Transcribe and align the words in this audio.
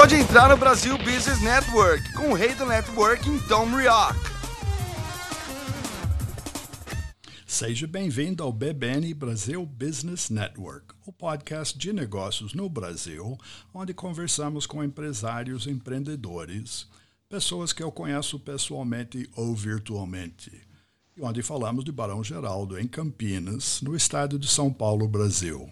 Pode 0.00 0.14
entrar 0.14 0.48
no 0.48 0.56
Brasil 0.56 0.96
Business 0.96 1.42
Network 1.42 2.14
com 2.14 2.30
o 2.30 2.32
rei 2.32 2.54
do 2.54 2.64
networking, 2.64 3.38
Tom 3.40 3.66
Rioch. 3.66 4.18
Seja 7.46 7.86
bem-vindo 7.86 8.42
ao 8.42 8.50
BBN 8.50 9.12
Brasil 9.12 9.66
Business 9.66 10.30
Network, 10.30 10.94
o 11.04 11.12
podcast 11.12 11.76
de 11.76 11.92
negócios 11.92 12.54
no 12.54 12.66
Brasil, 12.66 13.36
onde 13.74 13.92
conversamos 13.92 14.64
com 14.64 14.82
empresários 14.82 15.66
empreendedores, 15.66 16.88
pessoas 17.28 17.70
que 17.70 17.82
eu 17.82 17.92
conheço 17.92 18.40
pessoalmente 18.40 19.28
ou 19.36 19.54
virtualmente, 19.54 20.50
e 21.14 21.20
onde 21.20 21.42
falamos 21.42 21.84
de 21.84 21.92
Barão 21.92 22.24
Geraldo, 22.24 22.80
em 22.80 22.88
Campinas, 22.88 23.82
no 23.82 23.94
estado 23.94 24.38
de 24.38 24.48
São 24.48 24.72
Paulo, 24.72 25.06
Brasil. 25.06 25.70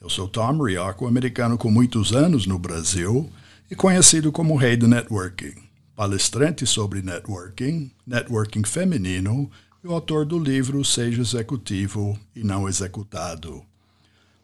Eu 0.00 0.08
sou 0.08 0.28
Tom 0.28 0.62
Rioch, 0.62 1.02
um 1.02 1.08
americano 1.08 1.58
com 1.58 1.72
muitos 1.72 2.12
anos 2.12 2.46
no 2.46 2.56
Brasil 2.56 3.28
e 3.68 3.74
conhecido 3.74 4.30
como 4.30 4.54
rei 4.54 4.76
do 4.76 4.86
networking, 4.86 5.54
palestrante 5.96 6.64
sobre 6.64 7.02
networking, 7.02 7.90
networking 8.06 8.62
feminino 8.64 9.50
e 9.82 9.88
o 9.88 9.92
autor 9.92 10.24
do 10.24 10.38
livro 10.38 10.84
Seja 10.84 11.20
Executivo 11.20 12.16
e 12.34 12.44
Não 12.44 12.68
Executado. 12.68 13.60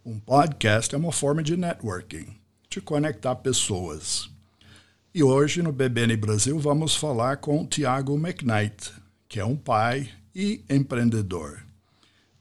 Um 0.04 0.18
podcast 0.18 0.92
é 0.92 0.98
uma 0.98 1.12
forma 1.12 1.40
de 1.40 1.56
networking, 1.56 2.26
de 2.68 2.80
conectar 2.80 3.36
pessoas. 3.36 4.28
E 5.14 5.22
hoje 5.22 5.62
no 5.62 5.70
BBN 5.70 6.16
Brasil 6.16 6.58
vamos 6.58 6.96
falar 6.96 7.36
com 7.36 7.64
Tiago 7.64 8.16
McKnight, 8.16 8.92
que 9.28 9.38
é 9.38 9.44
um 9.44 9.56
pai 9.56 10.10
e 10.34 10.64
empreendedor. 10.68 11.62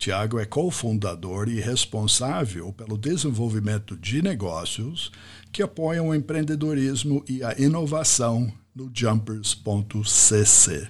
Tiago 0.04 0.38
é 0.38 0.46
cofundador 0.46 1.48
e 1.48 1.62
responsável 1.62 2.74
pelo 2.74 2.98
desenvolvimento 2.98 3.96
de 3.96 4.22
negócios 4.22 5.10
que 5.50 5.64
apoiam 5.64 6.10
o 6.10 6.14
empreendedorismo 6.14 7.24
e 7.26 7.42
a 7.42 7.58
inovação 7.58 8.52
no 8.76 8.92
Jumpers.cc. 8.94 10.90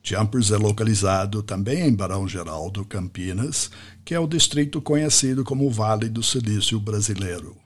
Jumpers 0.00 0.52
é 0.52 0.56
localizado 0.56 1.42
também 1.42 1.80
em 1.80 1.92
Barão 1.92 2.28
Geraldo, 2.28 2.84
Campinas, 2.84 3.72
que 4.04 4.14
é 4.14 4.20
o 4.20 4.28
distrito 4.28 4.80
conhecido 4.80 5.42
como 5.42 5.68
Vale 5.68 6.08
do 6.08 6.22
Silício 6.22 6.78
Brasileiro. 6.78 7.56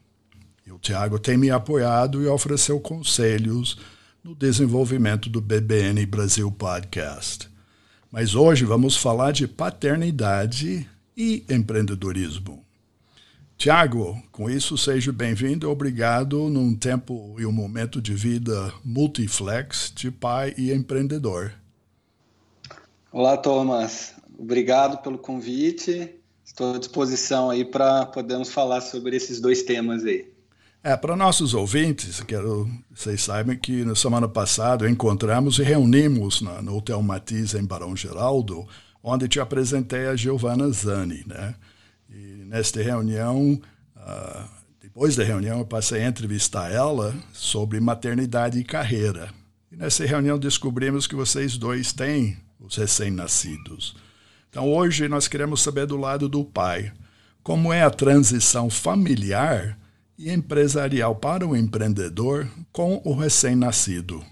E 0.67 0.73
o 0.73 0.79
Tiago 0.79 1.19
tem 1.19 1.37
me 1.37 1.51
apoiado 1.51 2.23
e 2.23 2.27
ofereceu 2.27 2.81
conselhos 2.81 3.77
no 4.25 4.35
desenvolvimento 4.35 5.29
do 5.29 5.43
BBN 5.43 6.07
Brasil 6.07 6.51
Podcast. 6.51 7.52
Mas 8.13 8.35
hoje 8.35 8.67
vamos 8.67 8.95
falar 8.95 9.33
de 9.33 9.49
paternidade 9.49 10.87
e 11.17 11.43
empreendedorismo. 11.49 12.63
Tiago, 13.57 14.23
com 14.31 14.51
isso 14.51 14.77
seja 14.77 15.11
bem-vindo 15.11 15.71
obrigado 15.71 16.51
num 16.51 16.77
tempo 16.77 17.35
e 17.39 17.47
um 17.47 17.53
momento 17.53 18.03
de 18.03 18.13
vida 18.13 18.71
multiflex 18.85 19.91
de 19.97 20.11
pai 20.11 20.53
e 20.59 20.71
empreendedor. 20.71 21.55
Olá, 23.11 23.39
Thomas. 23.39 24.13
Obrigado 24.39 25.03
pelo 25.03 25.17
convite. 25.17 26.15
Estou 26.45 26.75
à 26.75 26.79
disposição 26.79 27.49
aí 27.49 27.65
para 27.65 28.05
podermos 28.05 28.53
falar 28.53 28.83
sobre 28.83 29.17
esses 29.17 29.41
dois 29.41 29.63
temas 29.63 30.05
aí. 30.05 30.31
É, 30.85 30.97
para 30.97 31.15
nossos 31.15 31.55
ouvintes, 31.55 32.21
quero 32.23 32.69
que 32.93 33.01
vocês 33.01 33.23
saibam 33.23 33.55
que 33.55 33.85
na 33.85 33.95
semana 33.95 34.27
passada 34.27 34.91
encontramos 34.91 35.61
e 35.61 35.63
reunimos 35.63 36.41
na, 36.41 36.61
no 36.61 36.77
Hotel 36.77 37.01
Matiz 37.01 37.55
em 37.55 37.65
Barão 37.65 37.95
Geraldo, 37.95 38.67
onde 39.01 39.29
te 39.29 39.39
apresentei 39.39 40.09
a 40.09 40.17
Giovana 40.17 40.69
Zani, 40.73 41.23
né? 41.25 41.55
E 42.11 42.45
nesta 42.49 42.83
reunião, 42.83 43.61
uh, 43.97 44.45
depois 44.81 45.15
da 45.15 45.23
reunião, 45.23 45.61
eu 45.61 45.65
passei 45.65 46.03
a 46.03 46.09
entrevistar 46.09 46.73
ela 46.73 47.15
sobre 47.33 47.79
maternidade 47.79 48.59
e 48.59 48.65
carreira. 48.65 49.33
E 49.71 49.77
nessa 49.77 50.05
reunião 50.05 50.37
descobrimos 50.37 51.07
que 51.07 51.15
vocês 51.15 51.57
dois 51.57 51.93
têm 51.93 52.37
os 52.59 52.75
recém-nascidos. 52.75 53.95
Então 54.51 54.69
hoje 54.69 55.07
nós 55.07 55.29
queremos 55.29 55.63
saber 55.63 55.87
do 55.87 55.97
lado 55.97 56.29
do 56.29 56.45
pai, 56.45 56.93
como 57.41 57.73
é 57.73 57.85
a 57.85 57.91
transição 57.91 58.69
familiar 58.69 59.79
e 60.23 60.31
empresarial 60.31 61.17
para 61.17 61.45
o 61.45 61.57
empreendedor 61.57 62.49
com 62.73 63.03
o 63.05 63.13
recém-nascido? 63.13 64.25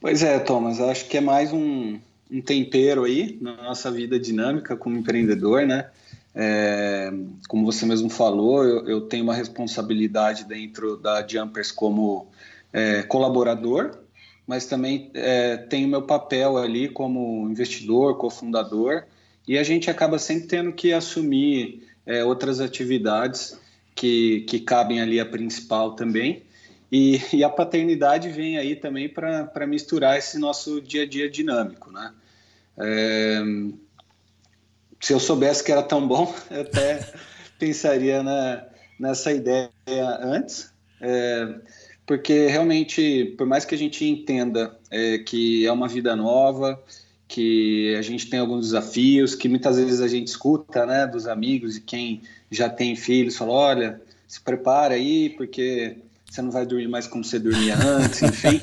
Pois 0.00 0.22
é, 0.22 0.38
Thomas, 0.40 0.80
acho 0.80 1.08
que 1.08 1.16
é 1.16 1.20
mais 1.20 1.52
um, 1.52 2.00
um 2.28 2.40
tempero 2.42 3.04
aí 3.04 3.38
na 3.40 3.56
nossa 3.56 3.92
vida 3.92 4.18
dinâmica 4.18 4.76
como 4.76 4.98
empreendedor, 4.98 5.64
né? 5.64 5.86
É, 6.34 7.12
como 7.48 7.64
você 7.64 7.86
mesmo 7.86 8.10
falou, 8.10 8.64
eu, 8.64 8.88
eu, 8.88 9.00
tenho 9.02 9.22
uma 9.22 9.34
responsabilidade 9.34 10.44
dentro 10.44 10.96
da 10.96 11.24
Jumpers 11.24 11.70
como 11.70 12.26
é, 12.72 13.04
colaborador, 13.04 13.96
mas 14.44 14.66
também 14.66 15.12
é, 15.14 15.56
tenho 15.56 15.86
meu 15.86 16.02
papel 16.02 16.58
ali 16.58 16.88
como 16.88 17.48
investidor, 17.48 18.18
cofundador, 18.18 19.04
e 19.46 19.56
a 19.56 19.62
gente 19.62 19.88
acaba 19.88 20.18
sempre 20.18 20.48
tendo 20.48 20.72
que 20.72 20.92
assumir 20.92 21.86
é, 22.04 22.24
outras 22.24 22.58
atividades 22.58 23.62
que, 23.94 24.42
que 24.42 24.60
cabem 24.60 25.00
ali 25.00 25.20
a 25.20 25.26
principal 25.26 25.94
também. 25.94 26.42
E, 26.90 27.20
e 27.32 27.42
a 27.42 27.48
paternidade 27.48 28.28
vem 28.28 28.56
aí 28.58 28.76
também 28.76 29.08
para 29.08 29.66
misturar 29.66 30.18
esse 30.18 30.38
nosso 30.38 30.80
dia 30.80 31.02
a 31.02 31.06
dia 31.06 31.28
dinâmico, 31.28 31.90
né? 31.90 32.12
É, 32.76 33.42
se 35.00 35.12
eu 35.12 35.20
soubesse 35.20 35.62
que 35.62 35.72
era 35.72 35.82
tão 35.82 36.06
bom, 36.06 36.34
eu 36.50 36.62
até 36.62 37.12
pensaria 37.58 38.22
na, 38.22 38.64
nessa 38.98 39.32
ideia 39.32 39.70
antes, 40.20 40.72
é, 41.00 41.54
porque 42.06 42.46
realmente, 42.46 43.34
por 43.36 43.46
mais 43.46 43.64
que 43.64 43.74
a 43.74 43.78
gente 43.78 44.04
entenda 44.04 44.78
é, 44.90 45.18
que 45.18 45.66
é 45.66 45.72
uma 45.72 45.88
vida 45.88 46.14
nova, 46.14 46.82
que 47.34 47.96
a 47.96 48.02
gente 48.02 48.30
tem 48.30 48.38
alguns 48.38 48.66
desafios, 48.66 49.34
que 49.34 49.48
muitas 49.48 49.76
vezes 49.76 50.00
a 50.00 50.06
gente 50.06 50.28
escuta, 50.28 50.86
né, 50.86 51.04
dos 51.04 51.26
amigos 51.26 51.76
e 51.76 51.80
quem 51.80 52.22
já 52.48 52.68
tem 52.68 52.94
filhos, 52.94 53.36
fala, 53.36 53.50
olha, 53.50 54.00
se 54.28 54.40
prepara 54.40 54.94
aí, 54.94 55.30
porque 55.30 55.96
você 56.30 56.40
não 56.40 56.52
vai 56.52 56.64
dormir 56.64 56.86
mais 56.86 57.08
como 57.08 57.24
você 57.24 57.40
dormia 57.40 57.74
antes, 57.76 58.22
enfim. 58.22 58.60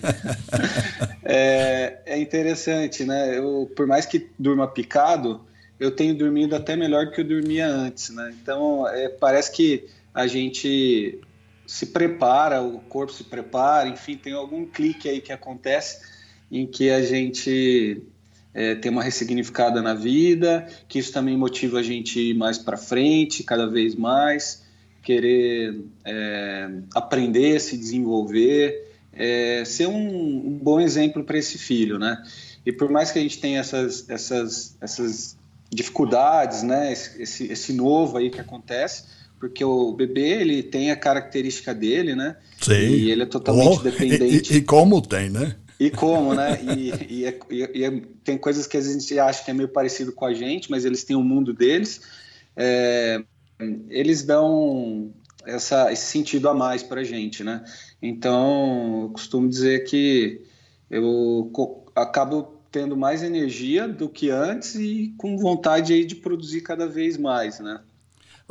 é, 1.22 2.00
é, 2.06 2.18
interessante, 2.18 3.04
né? 3.04 3.38
Eu, 3.38 3.70
por 3.76 3.86
mais 3.86 4.06
que 4.06 4.30
durma 4.40 4.66
picado, 4.66 5.42
eu 5.78 5.92
tenho 5.92 6.18
dormido 6.18 6.56
até 6.56 6.78
melhor 6.78 7.12
que 7.12 7.20
eu 7.20 7.26
dormia 7.26 7.68
antes, 7.68 8.10
né? 8.10 8.34
Então, 8.42 8.88
é, 8.88 9.10
parece 9.10 9.52
que 9.52 9.86
a 10.14 10.28
gente 10.28 11.20
se 11.68 11.88
prepara, 11.88 12.62
o 12.62 12.80
corpo 12.80 13.12
se 13.12 13.26
prepara, 13.26 13.90
enfim, 13.90 14.16
tem 14.16 14.32
algum 14.32 14.66
clique 14.66 15.10
aí 15.10 15.20
que 15.20 15.34
acontece 15.34 16.00
em 16.50 16.66
que 16.66 16.90
a 16.90 17.02
gente 17.02 18.02
é, 18.54 18.76
ter 18.76 18.90
uma 18.90 19.04
ressignificada 19.04 19.82
na 19.82 19.94
vida, 19.94 20.68
que 20.88 21.00
isso 21.00 21.12
também 21.12 21.38
motiva 21.38 21.80
a 21.80 21.84
gente 21.84 22.20
ir 22.20 22.34
mais 22.34 22.58
para 22.58 22.78
frente, 22.78 23.44
cada 23.44 23.68
vez 23.68 23.96
mais, 23.96 24.64
querer 25.02 25.84
é, 26.06 26.70
aprender, 26.94 27.60
se 27.60 27.78
desenvolver, 27.78 28.92
é, 29.14 29.64
ser 29.66 29.88
um, 29.88 30.48
um, 30.48 30.60
bom 30.62 30.80
exemplo 30.80 31.24
para 31.24 31.38
esse 31.38 31.58
filho, 31.58 31.98
né? 31.98 32.22
E 32.66 32.72
por 32.72 32.90
mais 32.90 33.12
que 33.12 33.20
a 33.20 33.22
gente 33.22 33.40
tenha 33.40 33.60
essas, 33.60 34.08
essas, 34.10 34.78
essas 34.80 35.38
dificuldades, 35.70 36.64
né? 36.64 36.92
Esse, 36.92 37.52
esse, 37.52 37.74
novo 37.74 38.18
aí 38.18 38.30
que 38.30 38.40
acontece, 38.40 39.06
porque 39.40 39.64
o 39.64 39.92
bebê 39.94 40.42
ele 40.42 40.62
tem 40.62 40.92
a 40.92 40.96
característica 40.96 41.74
dele, 41.74 42.16
né? 42.16 42.36
Sim. 42.62 42.74
E 42.74 43.12
ele 43.12 43.24
é 43.24 43.26
totalmente 43.26 43.80
Oh, 43.80 43.84
dependente. 43.84 44.54
E, 44.54 44.58
e 44.58 44.62
como 44.62 45.02
tem, 45.02 45.30
né? 45.30 45.56
E 45.82 45.90
como, 45.90 46.36
né? 46.36 46.60
E, 46.62 46.92
e 47.10 47.26
é- 47.26 47.40
e- 47.50 47.84
é- 47.84 48.02
tem 48.24 48.38
coisas 48.38 48.68
que 48.68 48.78
a 48.78 48.82
gente 48.82 49.18
acha 49.18 49.44
que 49.44 49.50
é 49.50 49.54
meio 49.56 49.68
parecido 49.68 50.12
com 50.12 50.26
a 50.26 50.32
gente, 50.32 50.70
mas 50.70 50.86
eles 50.86 51.04
têm 51.04 51.16
o 51.16 51.24
mundo 51.24 51.54
deles. 51.54 52.02
É, 52.56 53.24
eles 53.90 54.22
dão 54.22 55.12
essa, 55.44 55.92
esse 55.92 56.06
sentido 56.06 56.48
a 56.50 56.54
mais 56.54 56.84
para 56.84 57.02
a 57.02 57.04
gente, 57.04 57.44
né? 57.44 57.66
Então, 58.00 59.06
eu 59.06 59.10
costumo 59.10 59.50
dizer 59.50 59.86
que 59.86 60.44
eu 60.88 61.52
acabo 61.96 62.62
tendo 62.72 62.96
mais 62.96 63.24
energia 63.24 63.88
do 63.88 64.08
que 64.08 64.30
antes 64.30 64.76
e 64.76 65.16
com 65.18 65.36
vontade 65.36 65.94
aí 65.94 66.06
de 66.06 66.16
produzir 66.16 66.62
cada 66.62 66.86
vez 66.86 67.18
mais, 67.18 67.60
né? 67.60 67.82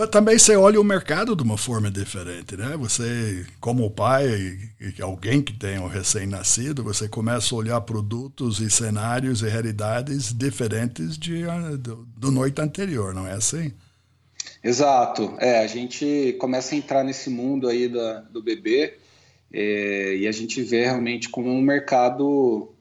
Também 0.07 0.39
você 0.39 0.57
olha 0.57 0.81
o 0.81 0.85
mercado 0.85 1.35
de 1.35 1.43
uma 1.43 1.59
forma 1.59 1.91
diferente, 1.91 2.57
né? 2.57 2.77
Você, 2.77 3.47
como 3.61 3.91
pai 3.91 4.59
alguém 5.03 5.43
que 5.43 5.53
tem 5.53 5.79
um 5.79 5.87
recém-nascido, 5.87 6.83
você 6.83 7.09
começa 7.09 7.55
a 7.55 7.59
olhar 7.59 7.81
produtos 7.81 8.61
e 8.61 8.71
cenários 8.71 9.43
e 9.43 9.49
realidades 9.49 10.33
diferentes 10.33 11.19
de, 11.19 11.45
ah, 11.45 11.77
do, 11.77 12.07
do 12.17 12.31
noite 12.31 12.61
anterior, 12.61 13.15
não 13.15 13.27
é 13.27 13.33
assim? 13.33 13.73
Exato. 14.63 15.35
É, 15.39 15.61
a 15.61 15.67
gente 15.67 16.37
começa 16.39 16.75
a 16.75 16.79
entrar 16.79 17.05
nesse 17.05 17.31
mundo 17.31 17.69
aí 17.69 17.89
da, 17.89 18.21
do 18.21 18.43
bebê 18.43 18.95
é, 19.53 20.17
e 20.17 20.29
a 20.29 20.33
gente 20.33 20.63
vê 20.63 20.85
realmente 20.85 21.29
como 21.29 21.51
um 21.51 21.61
mercado 21.61 22.73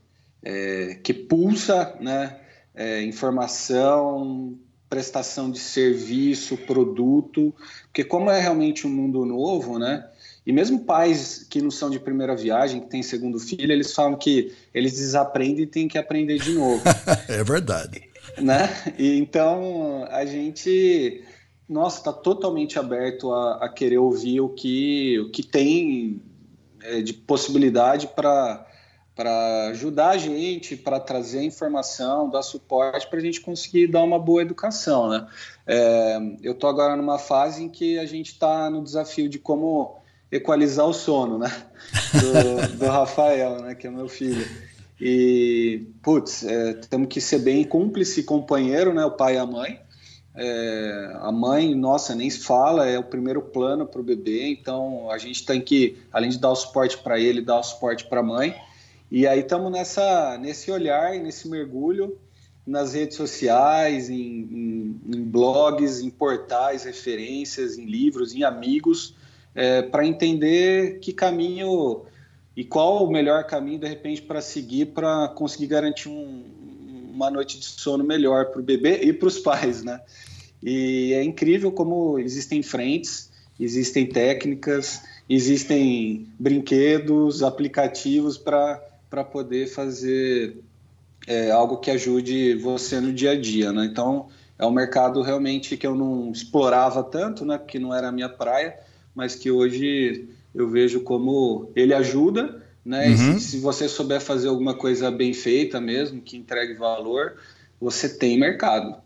é, 0.43 0.99
que 1.03 1.13
pulsa, 1.13 1.95
né? 1.99 2.39
é, 2.79 3.03
informação, 3.03 4.57
prestação 4.89 5.51
de 5.51 5.59
serviço, 5.59 6.57
produto, 6.57 7.53
porque 7.83 8.03
como 8.03 8.29
é 8.29 8.41
realmente 8.41 8.87
um 8.87 8.89
mundo 8.89 9.23
novo, 9.25 9.77
né? 9.77 10.09
E 10.45 10.51
mesmo 10.51 10.79
pais 10.79 11.45
que 11.47 11.61
não 11.61 11.69
são 11.69 11.89
de 11.89 11.99
primeira 11.99 12.35
viagem, 12.35 12.81
que 12.81 12.89
têm 12.89 13.03
segundo 13.03 13.39
filho, 13.39 13.71
eles 13.71 13.93
falam 13.93 14.17
que 14.17 14.51
eles 14.73 14.93
desaprendem 14.93 15.63
e 15.63 15.67
têm 15.67 15.87
que 15.87 15.97
aprender 15.97 16.39
de 16.39 16.53
novo 16.53 16.81
é 17.29 17.43
verdade. 17.43 18.01
né? 18.41 18.67
E 18.97 19.17
então 19.19 20.07
a 20.09 20.25
gente, 20.25 21.23
nossa, 21.67 21.99
está 21.99 22.13
totalmente 22.13 22.79
aberto 22.79 23.31
a, 23.31 23.65
a 23.65 23.69
querer 23.69 23.99
ouvir 23.99 24.41
o 24.41 24.49
que, 24.49 25.19
o 25.19 25.29
que 25.29 25.43
tem 25.43 26.19
é, 26.81 27.01
de 27.01 27.13
possibilidade 27.13 28.07
para 28.07 28.65
para 29.19 29.67
ajudar 29.71 30.11
a 30.11 30.17
gente, 30.17 30.77
para 30.77 30.97
trazer 30.97 31.43
informação, 31.43 32.29
dar 32.29 32.41
suporte 32.41 33.05
para 33.09 33.19
a 33.19 33.21
gente 33.21 33.41
conseguir 33.41 33.87
dar 33.87 34.01
uma 34.01 34.17
boa 34.17 34.41
educação, 34.41 35.09
né? 35.09 35.27
É, 35.67 36.17
eu 36.41 36.53
estou 36.53 36.69
agora 36.69 36.95
numa 36.95 37.19
fase 37.19 37.65
em 37.65 37.67
que 37.67 37.99
a 37.99 38.05
gente 38.05 38.31
está 38.31 38.69
no 38.69 38.81
desafio 38.81 39.27
de 39.27 39.37
como 39.37 39.99
equalizar 40.31 40.85
o 40.85 40.93
sono, 40.93 41.37
né? 41.37 41.51
Do, 42.13 42.77
do 42.77 42.85
Rafael, 42.87 43.61
né? 43.61 43.75
Que 43.75 43.87
é 43.87 43.89
meu 43.89 44.07
filho. 44.07 44.47
E, 45.01 45.85
putz, 46.01 46.45
é, 46.45 46.75
temos 46.89 47.09
que 47.09 47.19
ser 47.19 47.39
bem 47.39 47.65
cúmplice 47.65 48.21
e 48.21 48.23
companheiro, 48.23 48.93
né? 48.93 49.03
O 49.03 49.11
pai 49.11 49.35
e 49.35 49.37
a 49.37 49.45
mãe. 49.45 49.81
É, 50.33 51.17
a 51.19 51.29
mãe, 51.29 51.75
nossa, 51.75 52.15
nem 52.15 52.29
se 52.29 52.39
fala, 52.39 52.87
é 52.87 52.97
o 52.97 53.03
primeiro 53.03 53.41
plano 53.41 53.85
para 53.85 53.99
o 53.99 54.03
bebê, 54.03 54.47
então 54.47 55.11
a 55.11 55.17
gente 55.17 55.45
tem 55.45 55.59
que, 55.59 55.97
além 56.09 56.29
de 56.29 56.39
dar 56.39 56.51
o 56.51 56.55
suporte 56.55 56.97
para 56.99 57.19
ele, 57.19 57.41
dar 57.41 57.59
o 57.59 57.63
suporte 57.63 58.05
para 58.05 58.21
a 58.21 58.23
mãe. 58.23 58.55
E 59.11 59.25
aí 59.25 59.39
estamos 59.39 59.71
nessa, 59.71 60.37
nesse 60.37 60.71
olhar 60.71 61.13
nesse 61.15 61.47
mergulho 61.47 62.17
nas 62.65 62.93
redes 62.93 63.17
sociais, 63.17 64.09
em, 64.09 64.15
em, 64.15 65.01
em 65.15 65.23
blogs, 65.23 66.01
em 66.01 66.09
portais, 66.09 66.83
referências, 66.83 67.79
em 67.79 67.85
livros, 67.85 68.35
em 68.35 68.43
amigos, 68.43 69.15
é, 69.55 69.81
para 69.81 70.05
entender 70.05 70.99
que 70.99 71.11
caminho 71.11 72.03
e 72.55 72.63
qual 72.63 73.03
o 73.03 73.11
melhor 73.11 73.45
caminho, 73.45 73.79
de 73.79 73.87
repente, 73.87 74.21
para 74.21 74.39
seguir 74.39 74.87
para 74.87 75.29
conseguir 75.29 75.67
garantir 75.67 76.09
um, 76.09 76.43
uma 77.11 77.31
noite 77.31 77.57
de 77.57 77.65
sono 77.65 78.03
melhor 78.03 78.51
para 78.51 78.59
o 78.59 78.63
bebê 78.63 79.01
e 79.01 79.11
para 79.11 79.27
os 79.27 79.39
pais, 79.39 79.83
né? 79.83 79.99
E 80.61 81.13
é 81.13 81.23
incrível 81.23 81.71
como 81.71 82.19
existem 82.19 82.61
frentes, 82.61 83.31
existem 83.59 84.05
técnicas, 84.05 85.01
existem 85.27 86.27
brinquedos, 86.37 87.41
aplicativos 87.41 88.37
para 88.37 88.88
poder 89.25 89.67
fazer 89.67 90.61
é, 91.27 91.51
algo 91.51 91.77
que 91.77 91.91
ajude 91.91 92.55
você 92.55 92.99
no 92.99 93.13
dia 93.13 93.31
a 93.31 93.39
dia, 93.39 93.71
né? 93.71 93.85
Então, 93.85 94.29
é 94.57 94.65
um 94.65 94.71
mercado 94.71 95.21
realmente 95.21 95.77
que 95.77 95.87
eu 95.87 95.95
não 95.95 96.31
explorava 96.31 97.03
tanto, 97.03 97.45
né? 97.45 97.57
Porque 97.57 97.79
não 97.79 97.93
era 97.93 98.09
a 98.09 98.11
minha 98.11 98.29
praia, 98.29 98.77
mas 99.15 99.35
que 99.35 99.51
hoje 99.51 100.29
eu 100.53 100.69
vejo 100.69 101.01
como 101.01 101.71
ele 101.75 101.93
ajuda, 101.93 102.63
né? 102.85 103.11
E 103.11 103.17
Uhum. 103.17 103.17
se, 103.17 103.39
se 103.39 103.59
você 103.59 103.87
souber 103.87 104.21
fazer 104.21 104.47
alguma 104.49 104.75
coisa 104.75 105.11
bem 105.11 105.33
feita 105.33 105.79
mesmo, 105.81 106.21
que 106.21 106.37
entregue 106.37 106.75
valor, 106.75 107.37
você 107.79 108.09
tem 108.17 108.39
mercado. 108.39 108.97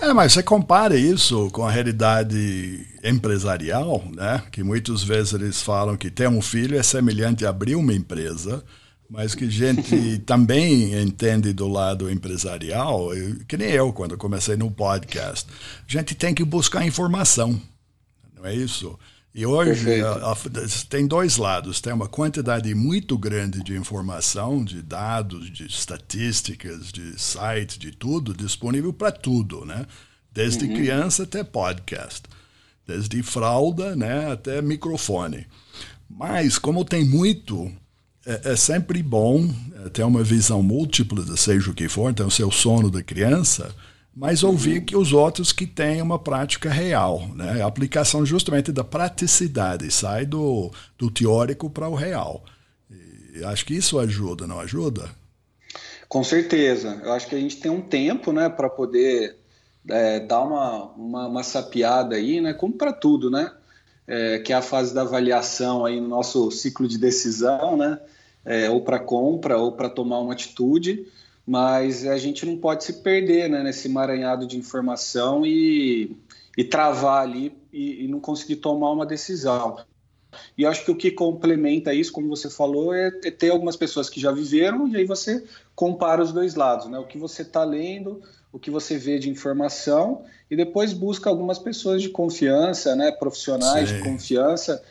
É, 0.00 0.12
mas 0.12 0.32
você 0.32 0.42
compara 0.42 0.96
isso 0.96 1.50
com 1.50 1.64
a 1.64 1.70
realidade 1.70 2.86
empresarial, 3.04 4.02
né? 4.14 4.42
Que 4.50 4.62
muitas 4.62 5.02
vezes 5.02 5.32
eles 5.32 5.62
falam 5.62 5.96
que 5.96 6.10
ter 6.10 6.28
um 6.28 6.42
filho 6.42 6.76
é 6.78 6.82
semelhante 6.82 7.46
a 7.46 7.50
abrir 7.50 7.76
uma 7.76 7.94
empresa, 7.94 8.64
mas 9.12 9.34
que 9.34 9.48
gente 9.50 10.18
também 10.24 10.94
entende 11.00 11.52
do 11.52 11.68
lado 11.68 12.10
empresarial, 12.10 13.14
eu- 13.14 13.44
que 13.46 13.58
nem 13.58 13.68
eu 13.70 13.92
quando 13.92 14.16
comecei 14.16 14.56
no 14.56 14.70
podcast. 14.70 15.46
A 15.86 15.92
gente 15.92 16.14
tem 16.14 16.32
que 16.32 16.42
buscar 16.42 16.86
informação, 16.86 17.60
não 18.34 18.46
é 18.46 18.54
isso? 18.54 18.98
E 19.34 19.44
hoje 19.46 20.00
a- 20.02 20.32
a- 20.32 20.36
tem 20.88 21.06
dois 21.06 21.36
lados. 21.36 21.80
Tem 21.80 21.92
uma 21.92 22.08
quantidade 22.08 22.74
muito 22.74 23.16
grande 23.18 23.62
de 23.62 23.74
informação, 23.76 24.64
de 24.64 24.80
dados, 24.82 25.50
de 25.50 25.66
estatísticas, 25.66 26.90
de 26.92 27.18
sites, 27.20 27.78
de 27.78 27.92
tudo, 27.92 28.34
disponível 28.34 28.92
para 28.92 29.12
tudo, 29.12 29.64
né? 29.66 29.86
Desde 30.32 30.66
criança 30.68 31.22
até 31.24 31.44
podcast. 31.44 32.22
Desde 32.86 33.22
fralda 33.22 33.94
né, 33.94 34.30
até 34.32 34.60
microfone. 34.60 35.46
Mas, 36.08 36.58
como 36.58 36.84
tem 36.84 37.04
muito, 37.04 37.70
é, 38.26 38.52
é 38.52 38.56
sempre 38.56 39.02
bom 39.02 39.48
é, 39.84 39.88
ter 39.88 40.02
uma 40.04 40.22
visão 40.22 40.62
múltipla, 40.62 41.24
seja 41.36 41.70
o 41.70 41.74
que 41.74 41.88
for, 41.88 42.10
então, 42.10 42.26
o 42.26 42.30
seu 42.30 42.50
sono 42.50 42.90
da 42.90 43.02
criança, 43.02 43.74
mas 44.14 44.42
ouvir 44.42 44.84
que 44.84 44.96
os 44.96 45.12
outros 45.12 45.52
que 45.52 45.66
têm 45.66 46.02
uma 46.02 46.18
prática 46.18 46.70
real, 46.70 47.26
né? 47.34 47.62
A 47.62 47.66
aplicação 47.66 48.26
justamente 48.26 48.70
da 48.70 48.84
praticidade, 48.84 49.90
sai 49.90 50.26
do, 50.26 50.70
do 50.98 51.10
teórico 51.10 51.70
para 51.70 51.88
o 51.88 51.94
real. 51.94 52.44
E 53.34 53.42
acho 53.44 53.64
que 53.64 53.74
isso 53.74 53.98
ajuda, 53.98 54.46
não 54.46 54.60
ajuda? 54.60 55.08
Com 56.06 56.22
certeza. 56.22 57.00
Eu 57.02 57.12
acho 57.12 57.26
que 57.26 57.34
a 57.34 57.40
gente 57.40 57.56
tem 57.56 57.70
um 57.70 57.80
tempo, 57.80 58.32
né, 58.32 58.50
para 58.50 58.68
poder 58.68 59.38
é, 59.88 60.20
dar 60.20 60.42
uma, 60.42 60.84
uma, 60.92 61.26
uma 61.28 61.42
sapiada 61.42 62.16
aí, 62.16 62.38
né, 62.38 62.52
como 62.52 62.74
para 62.74 62.92
tudo, 62.92 63.30
né, 63.30 63.50
é, 64.06 64.38
que 64.40 64.52
é 64.52 64.56
a 64.56 64.60
fase 64.60 64.92
da 64.92 65.00
avaliação 65.00 65.86
aí 65.86 65.98
no 65.98 66.08
nosso 66.08 66.50
ciclo 66.50 66.86
de 66.86 66.98
decisão, 66.98 67.78
né, 67.78 67.98
é, 68.44 68.68
ou 68.70 68.80
para 68.80 68.98
compra 68.98 69.58
ou 69.58 69.72
para 69.72 69.88
tomar 69.88 70.18
uma 70.20 70.32
atitude, 70.32 71.06
mas 71.46 72.06
a 72.06 72.18
gente 72.18 72.46
não 72.46 72.56
pode 72.56 72.84
se 72.84 72.94
perder, 73.02 73.48
né, 73.48 73.62
nesse 73.62 73.88
emaranhado 73.88 74.46
de 74.46 74.56
informação 74.56 75.44
e, 75.44 76.16
e 76.56 76.64
travar 76.64 77.22
ali 77.22 77.52
e, 77.72 78.04
e 78.04 78.08
não 78.08 78.20
conseguir 78.20 78.56
tomar 78.56 78.90
uma 78.92 79.06
decisão. 79.06 79.76
E 80.56 80.64
acho 80.64 80.84
que 80.84 80.90
o 80.90 80.96
que 80.96 81.10
complementa 81.10 81.92
isso, 81.92 82.12
como 82.12 82.28
você 82.28 82.48
falou, 82.48 82.94
é 82.94 83.08
é 83.24 83.30
ter 83.30 83.50
algumas 83.50 83.76
pessoas 83.76 84.08
que 84.08 84.20
já 84.20 84.32
viveram 84.32 84.88
e 84.88 84.96
aí 84.96 85.04
você 85.04 85.44
compara 85.74 86.22
os 86.22 86.32
dois 86.32 86.54
lados, 86.54 86.88
né? 86.88 86.98
O 86.98 87.06
que 87.06 87.18
você 87.18 87.42
está 87.42 87.64
lendo, 87.64 88.22
o 88.50 88.58
que 88.58 88.70
você 88.70 88.96
vê 88.96 89.18
de 89.18 89.28
informação 89.28 90.24
e 90.50 90.56
depois 90.56 90.92
busca 90.92 91.28
algumas 91.28 91.58
pessoas 91.58 92.00
de 92.00 92.08
confiança, 92.08 92.96
né? 92.96 93.10
Profissionais 93.10 93.90
Sim. 93.90 93.96
de 93.96 94.02
confiança 94.02 94.82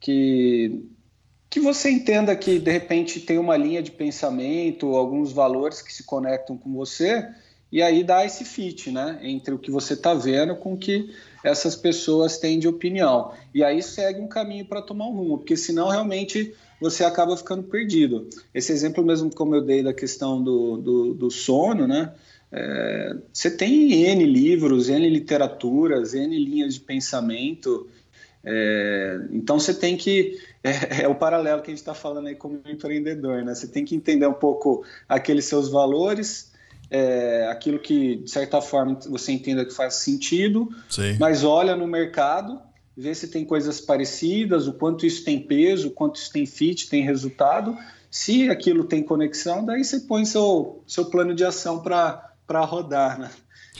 que 0.00 0.84
que 1.50 1.60
você 1.60 1.90
entenda 1.90 2.34
que 2.36 2.58
de 2.58 2.70
repente 2.70 3.20
tem 3.20 3.38
uma 3.38 3.56
linha 3.56 3.82
de 3.82 3.90
pensamento, 3.90 4.94
alguns 4.94 5.32
valores 5.32 5.80
que 5.80 5.92
se 5.92 6.04
conectam 6.04 6.56
com 6.56 6.72
você 6.72 7.26
e 7.70 7.82
aí 7.82 8.02
dá 8.02 8.24
esse 8.24 8.44
fit, 8.44 8.90
né? 8.90 9.18
Entre 9.22 9.52
o 9.52 9.58
que 9.58 9.70
você 9.70 9.92
está 9.92 10.14
vendo 10.14 10.56
com 10.56 10.72
o 10.72 10.78
que 10.78 11.10
essas 11.44 11.76
pessoas 11.76 12.38
têm 12.38 12.58
de 12.58 12.66
opinião. 12.66 13.32
E 13.54 13.62
aí 13.62 13.82
segue 13.82 14.20
um 14.20 14.26
caminho 14.26 14.64
para 14.64 14.80
tomar 14.80 15.06
um 15.06 15.12
rumo, 15.12 15.38
porque 15.38 15.56
senão 15.56 15.88
realmente 15.88 16.54
você 16.80 17.04
acaba 17.04 17.36
ficando 17.36 17.64
perdido. 17.64 18.28
Esse 18.54 18.72
exemplo 18.72 19.04
mesmo 19.04 19.34
como 19.34 19.54
eu 19.54 19.60
dei 19.60 19.82
da 19.82 19.92
questão 19.92 20.42
do, 20.42 20.78
do, 20.78 21.14
do 21.14 21.30
sono, 21.30 21.86
né? 21.86 22.12
É, 22.50 23.16
você 23.30 23.50
tem 23.50 23.92
N 24.06 24.24
livros, 24.24 24.88
N 24.88 25.06
literaturas, 25.08 26.14
N 26.14 26.38
linhas 26.38 26.74
de 26.74 26.80
pensamento. 26.80 27.86
É, 28.42 29.20
então 29.30 29.60
você 29.60 29.74
tem 29.74 29.96
que. 29.96 30.40
É, 30.68 31.02
é 31.02 31.08
o 31.08 31.14
paralelo 31.14 31.62
que 31.62 31.70
a 31.70 31.72
gente 31.72 31.78
está 31.78 31.94
falando 31.94 32.26
aí 32.26 32.34
como 32.34 32.60
empreendedor, 32.66 33.44
né? 33.44 33.54
Você 33.54 33.66
tem 33.66 33.84
que 33.84 33.94
entender 33.94 34.26
um 34.26 34.34
pouco 34.34 34.84
aqueles 35.08 35.44
seus 35.44 35.68
valores 35.68 36.48
é, 36.90 37.46
aquilo 37.50 37.78
que, 37.78 38.16
de 38.16 38.30
certa 38.30 38.60
forma, 38.60 38.98
você 39.08 39.32
entenda 39.32 39.64
que 39.64 39.74
faz 39.74 39.94
sentido, 39.94 40.68
Sim. 40.88 41.16
mas 41.18 41.44
olha 41.44 41.76
no 41.76 41.86
mercado, 41.86 42.60
vê 42.96 43.14
se 43.14 43.28
tem 43.28 43.44
coisas 43.44 43.80
parecidas, 43.80 44.66
o 44.66 44.72
quanto 44.72 45.04
isso 45.04 45.24
tem 45.24 45.40
peso, 45.40 45.88
o 45.88 45.90
quanto 45.90 46.16
isso 46.16 46.32
tem 46.32 46.46
fit, 46.46 46.88
tem 46.88 47.02
resultado. 47.02 47.76
Se 48.10 48.48
aquilo 48.48 48.84
tem 48.84 49.02
conexão, 49.02 49.64
daí 49.64 49.84
você 49.84 50.00
põe 50.00 50.24
seu, 50.24 50.82
seu 50.86 51.06
plano 51.06 51.34
de 51.34 51.44
ação 51.44 51.80
para 51.82 52.64
rodar, 52.64 53.18
né? 53.18 53.30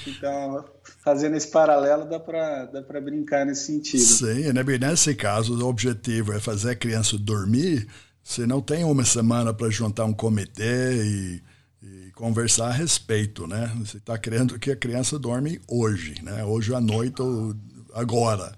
Então, 0.07 0.65
fazendo 0.99 1.37
esse 1.37 1.49
paralelo, 1.49 2.05
dá 2.05 2.19
para 2.21 2.67
dá 2.67 3.01
brincar 3.01 3.47
nesse 3.47 3.67
sentido. 3.67 4.03
Sim, 4.03 4.53
né? 4.53 4.63
nesse 4.79 5.15
caso, 5.15 5.59
o 5.59 5.69
objetivo 5.69 6.33
é 6.33 6.41
fazer 6.41 6.71
a 6.71 6.77
criança 6.77 7.17
dormir. 7.17 7.87
Você 8.23 8.47
não 8.47 8.61
tem 8.61 8.85
uma 8.85 9.05
semana 9.05 9.55
para 9.55 9.71
juntar 9.71 10.05
um 10.05 10.13
comitê 10.13 10.97
e, 11.03 11.43
e, 11.83 12.11
conversar 12.13 12.69
a 12.69 12.73
respeito, 12.73 13.47
né? 13.47 13.73
Você 13.79 13.97
está 13.97 14.19
querendo 14.19 14.59
que 14.59 14.71
a 14.71 14.77
criança 14.77 15.19
dorme 15.19 15.61
hoje, 15.67 16.17
né? 16.23 16.45
Hoje 16.45 16.75
à 16.75 16.81
noite 16.81 17.23
ou 17.23 17.55
agora. 17.95 18.53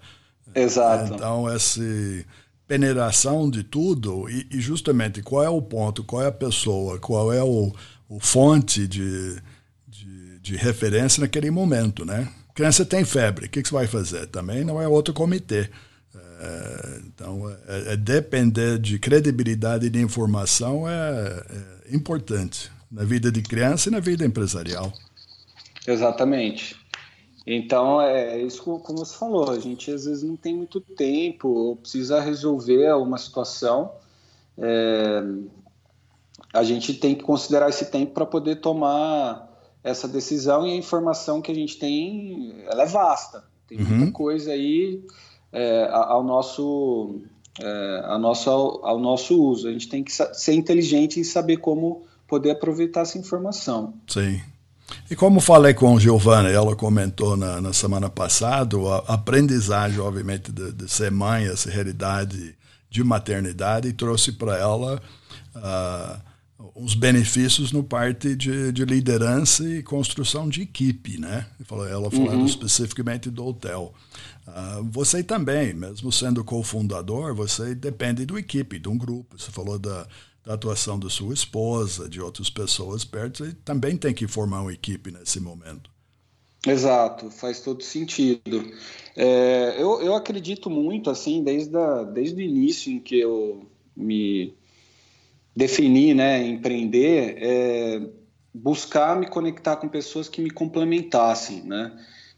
Exato. 0.53 1.13
Então, 1.13 1.49
essa 1.49 1.81
peneiração 2.67 3.49
de 3.49 3.63
tudo 3.63 4.29
e, 4.29 4.47
e, 4.51 4.59
justamente 4.59 5.21
qual 5.21 5.43
é 5.43 5.49
o 5.49 5.61
ponto, 5.61 6.03
qual 6.03 6.21
é 6.21 6.27
a 6.27 6.31
pessoa, 6.31 6.99
qual 6.99 7.31
é 7.31 7.43
o, 7.43 7.71
o 8.09 8.19
fonte 8.19 8.87
de, 8.87 9.41
de, 10.41 10.55
referência 10.55 11.21
naquele 11.21 11.51
momento, 11.51 12.05
né? 12.05 12.27
Criança 12.53 12.85
tem 12.85 13.05
febre, 13.05 13.45
o 13.45 13.49
que, 13.49 13.61
que 13.61 13.69
você 13.69 13.73
vai 13.73 13.87
fazer? 13.87 14.27
Também 14.27 14.63
não 14.63 14.81
é 14.81 14.87
outro 14.87 15.13
comitê. 15.13 15.69
É, 16.41 17.01
então, 17.05 17.49
é, 17.67 17.93
é, 17.93 17.95
depender 17.95 18.79
de 18.79 18.97
credibilidade 18.97 19.89
de 19.89 20.01
informação 20.01 20.89
é, 20.89 21.45
é 21.85 21.95
importante 21.95 22.71
na 22.91 23.03
vida 23.03 23.31
de 23.31 23.41
criança 23.41 23.89
e 23.89 23.91
na 23.91 23.99
vida 23.99 24.25
empresarial. 24.25 24.91
Exatamente. 25.87 26.75
Então, 27.45 28.01
é 28.01 28.39
isso 28.41 28.63
como 28.63 28.99
você 28.99 29.15
falou, 29.15 29.49
a 29.51 29.59
gente 29.59 29.91
às 29.91 30.05
vezes 30.05 30.23
não 30.23 30.35
tem 30.35 30.55
muito 30.55 30.79
tempo, 30.79 31.47
ou 31.47 31.75
precisa 31.75 32.19
resolver 32.19 32.91
uma 32.93 33.17
situação, 33.17 33.91
é, 34.57 35.23
a 36.53 36.63
gente 36.63 36.93
tem 36.93 37.15
que 37.15 37.23
considerar 37.23 37.69
esse 37.69 37.85
tempo 37.85 38.13
para 38.13 38.25
poder 38.25 38.57
tomar 38.57 39.50
essa 39.83 40.07
decisão 40.07 40.67
e 40.67 40.71
a 40.71 40.75
informação 40.75 41.41
que 41.41 41.51
a 41.51 41.55
gente 41.55 41.77
tem, 41.77 42.63
ela 42.67 42.83
é 42.83 42.85
vasta, 42.85 43.43
tem 43.67 43.77
muita 43.79 44.05
uhum. 44.05 44.11
coisa 44.11 44.51
aí 44.51 45.03
é, 45.51 45.89
ao, 45.91 46.23
nosso, 46.23 47.21
é, 47.59 48.01
ao, 48.05 48.19
nosso, 48.19 48.49
ao, 48.49 48.85
ao 48.85 48.99
nosso 48.99 49.41
uso, 49.41 49.67
a 49.67 49.71
gente 49.71 49.89
tem 49.89 50.03
que 50.03 50.11
ser 50.11 50.53
inteligente 50.53 51.19
e 51.19 51.25
saber 51.25 51.57
como 51.57 52.03
poder 52.27 52.51
aproveitar 52.51 53.01
essa 53.01 53.17
informação. 53.17 53.93
Sim. 54.07 54.41
E 55.09 55.15
como 55.15 55.39
falei 55.39 55.73
com 55.73 55.95
a 55.95 55.99
Giovana, 55.99 56.49
ela 56.49 56.75
comentou 56.75 57.35
na, 57.35 57.61
na 57.61 57.73
semana 57.73 58.09
passada, 58.09 58.77
a 59.07 59.13
aprendizagem, 59.13 59.99
obviamente, 59.99 60.51
de, 60.51 60.71
de, 60.71 60.89
ser 60.89 61.11
mãe, 61.11 61.45
essa 61.47 61.69
realidade 61.69 62.55
de 62.89 63.03
maternidade, 63.03 63.93
trouxe 63.93 64.33
para 64.33 64.57
ela 64.57 65.01
uh, 65.55 66.30
uns 66.75 66.95
benefícios 66.95 67.71
no 67.71 67.83
parte 67.83 68.35
de, 68.35 68.71
de, 68.71 68.85
liderança 68.85 69.63
e 69.63 69.83
construção 69.83 70.49
de 70.49 70.61
equipe, 70.61 71.19
né? 71.19 71.47
Ela 71.89 72.11
falando 72.11 72.39
uhum. 72.39 72.45
especificamente 72.45 73.29
do 73.29 73.45
hotel. 73.45 73.93
Uh, 74.47 74.83
você 74.91 75.23
também, 75.23 75.73
mesmo 75.73 76.11
sendo 76.11 76.43
cofundador, 76.43 77.33
você 77.35 77.73
depende 77.75 78.25
do 78.25 78.37
equipe, 78.37 78.79
de 78.79 78.89
um 78.89 78.97
grupo. 78.97 79.37
Você 79.37 79.51
falou 79.51 79.79
da 79.79 80.07
da 80.43 80.55
atuação 80.55 80.99
da 80.99 81.09
sua 81.09 81.33
esposa, 81.33 82.09
de 82.09 82.19
outras 82.19 82.49
pessoas 82.49 83.05
perto, 83.05 83.45
e 83.45 83.53
também 83.53 83.95
tem 83.95 84.13
que 84.13 84.27
formar 84.27 84.61
uma 84.61 84.73
equipe 84.73 85.11
nesse 85.11 85.39
momento. 85.39 85.89
Exato, 86.65 87.29
faz 87.31 87.59
todo 87.59 87.83
sentido. 87.83 88.71
É, 89.15 89.75
eu, 89.81 90.01
eu 90.01 90.15
acredito 90.15 90.69
muito, 90.69 91.09
assim, 91.09 91.43
desde, 91.43 91.75
a, 91.75 92.03
desde 92.03 92.41
o 92.41 92.41
início 92.41 92.91
em 92.91 92.99
que 92.99 93.19
eu 93.19 93.65
me 93.95 94.53
defini, 95.55 96.13
né, 96.13 96.45
empreender, 96.45 97.37
é, 97.37 98.01
buscar 98.53 99.19
me 99.19 99.27
conectar 99.27 99.75
com 99.75 99.87
pessoas 99.87 100.29
que 100.29 100.41
me 100.41 100.49
complementassem, 100.49 101.63
né, 101.63 101.91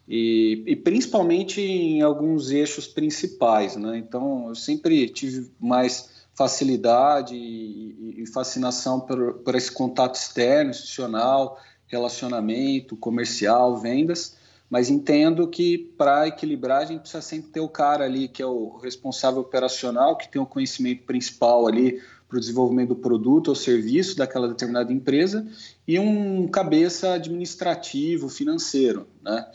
e, 0.08 0.63
e, 0.67 0.75
principalmente 0.75 1.62
em 1.62 2.01
alguns 2.01 2.51
eixos 2.51 2.88
principais, 2.88 3.75
né, 3.75 3.98
então 3.98 4.50
eu 4.50 4.55
sempre 4.55 5.08
tive 5.10 5.50
mais 5.60 6.12
facilidade 6.36 7.36
e, 7.36 8.24
e 8.24 8.25
fascinação 8.27 9.00
por, 9.00 9.36
por, 9.36 9.55
esse 9.55 9.72
contato 9.72 10.15
externo, 10.15 10.72
institucional, 10.72 11.60
relacionamento, 11.88 12.98
comercial, 12.98 13.77
vendas, 13.77 14.36
mas 14.74 14.89
entendo 14.89 15.48
que 15.48 15.77
para 15.77 16.27
equilibrar 16.27 16.82
a 16.82 16.86
gente 16.86 17.01
precisa 17.01 17.22
sempre 17.22 17.51
ter 17.51 17.60
o 17.60 17.70
cara 17.70 18.06
ali 18.06 18.27
que 18.27 18.42
é 18.42 18.46
o 18.48 18.77
responsável 18.77 19.39
operacional, 19.39 20.18
que 20.18 20.27
tem 20.27 20.42
o 20.42 20.48
conhecimento 20.48 21.03
principal 21.03 21.68
ali 21.68 22.01
para 22.27 22.38
o 22.38 22.39
desenvolvimento 22.39 22.89
do 22.89 22.96
produto 22.96 23.50
ou 23.50 23.56
serviço 23.56 24.18
daquela 24.18 24.48
determinada 24.48 24.92
empresa 24.92 25.48
e 25.88 26.00
um 26.00 26.48
cabeça 26.48 27.13
administrativo, 27.13 28.30
financeiro, 28.30 29.08
né? 29.22 29.46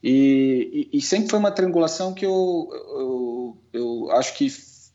E, 0.00 0.88
e, 0.92 0.98
e 0.98 1.02
sempre 1.02 1.30
foi 1.30 1.40
uma 1.40 1.50
triangulação 1.50 2.14
que 2.14 2.24
eu, 2.24 2.68
eu, 2.72 3.58
eu 3.72 4.10
acho 4.12 4.38
que 4.38 4.48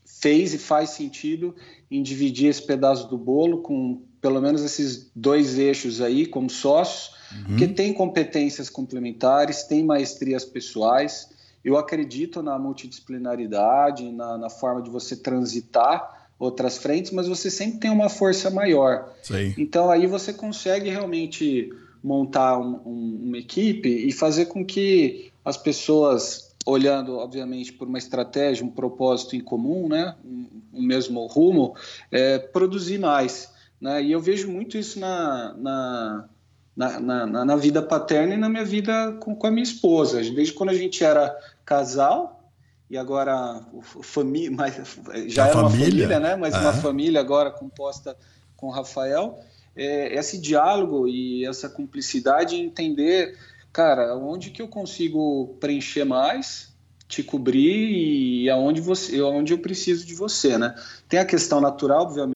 fez 0.06 0.54
e 0.54 0.58
faz 0.58 0.88
sentido 0.88 1.54
em 1.90 2.02
dividir 2.02 2.48
esse 2.48 2.62
pedaço 2.62 3.10
do 3.10 3.18
bolo 3.18 3.60
com 3.60 4.05
pelo 4.20 4.40
menos 4.40 4.62
esses 4.62 5.10
dois 5.14 5.58
eixos 5.58 6.00
aí 6.00 6.26
como 6.26 6.50
sócios, 6.50 7.14
uhum. 7.48 7.56
que 7.56 7.68
tem 7.68 7.92
competências 7.92 8.68
complementares, 8.70 9.64
tem 9.64 9.84
maestrias 9.84 10.44
pessoais. 10.44 11.28
Eu 11.64 11.76
acredito 11.76 12.42
na 12.42 12.58
multidisciplinaridade, 12.58 14.10
na, 14.12 14.38
na 14.38 14.50
forma 14.50 14.82
de 14.82 14.90
você 14.90 15.16
transitar 15.16 16.28
outras 16.38 16.76
frentes, 16.78 17.10
mas 17.12 17.26
você 17.26 17.50
sempre 17.50 17.80
tem 17.80 17.90
uma 17.90 18.08
força 18.08 18.50
maior. 18.50 19.12
Sim. 19.22 19.54
Então 19.56 19.90
aí 19.90 20.06
você 20.06 20.32
consegue 20.32 20.90
realmente 20.90 21.72
montar 22.02 22.58
um, 22.58 22.80
um, 22.86 23.20
uma 23.24 23.38
equipe 23.38 23.88
e 23.88 24.12
fazer 24.12 24.46
com 24.46 24.64
que 24.64 25.32
as 25.44 25.56
pessoas 25.56 26.54
olhando, 26.66 27.16
obviamente, 27.16 27.72
por 27.72 27.86
uma 27.86 27.98
estratégia, 27.98 28.64
um 28.66 28.70
propósito 28.70 29.36
em 29.36 29.40
comum, 29.40 29.88
né, 29.88 30.14
um, 30.24 30.48
um 30.74 30.82
mesmo 30.82 31.24
rumo, 31.26 31.74
é, 32.10 32.38
produzir 32.38 32.98
mais. 32.98 33.54
Né? 33.80 34.02
E 34.02 34.12
eu 34.12 34.20
vejo 34.20 34.50
muito 34.50 34.76
isso 34.78 34.98
na, 34.98 35.54
na, 35.54 36.28
na, 36.76 37.00
na, 37.00 37.44
na 37.44 37.56
vida 37.56 37.82
paterna 37.82 38.34
e 38.34 38.36
na 38.36 38.48
minha 38.48 38.64
vida 38.64 39.12
com, 39.20 39.34
com, 39.34 39.46
a 39.46 39.50
minha 39.50 39.62
esposa. 39.62 40.18
Desde 40.18 40.52
quando 40.52 40.70
a 40.70 40.74
gente 40.74 41.02
era 41.04 41.36
casal, 41.64 42.50
e 42.88 42.96
agora 42.96 43.60
família, 44.02 44.56
já 45.28 45.44
a 45.44 45.48
era 45.48 45.54
família? 45.54 45.58
uma 45.58 45.70
família, 45.70 46.20
né? 46.20 46.36
mas 46.36 46.54
uma 46.54 46.72
família 46.72 47.20
agora 47.20 47.50
composta 47.50 48.16
com 48.56 48.68
o 48.68 48.70
Rafael, 48.70 49.38
é, 49.74 50.14
esse 50.16 50.38
diálogo 50.38 51.06
e 51.06 51.44
essa 51.44 51.68
cumplicidade 51.68 52.56
entender 52.56 53.36
cara, 53.76 54.16
onde 54.16 54.48
que 54.48 54.62
eu 54.62 54.68
consigo 54.68 55.54
preencher 55.60 56.06
mais, 56.06 56.74
te 57.06 57.22
cobrir 57.22 57.90
e 57.90 58.48
aonde 58.48 58.80
você, 58.80 59.18
aonde 59.18 59.52
eu 59.52 59.58
preciso 59.58 60.06
de 60.06 60.14
você, 60.14 60.56
né? 60.56 60.74
Tem 61.06 61.20
a 61.20 61.26
questão 61.26 61.60
natural, 61.60 62.04
obviamente. 62.04 62.35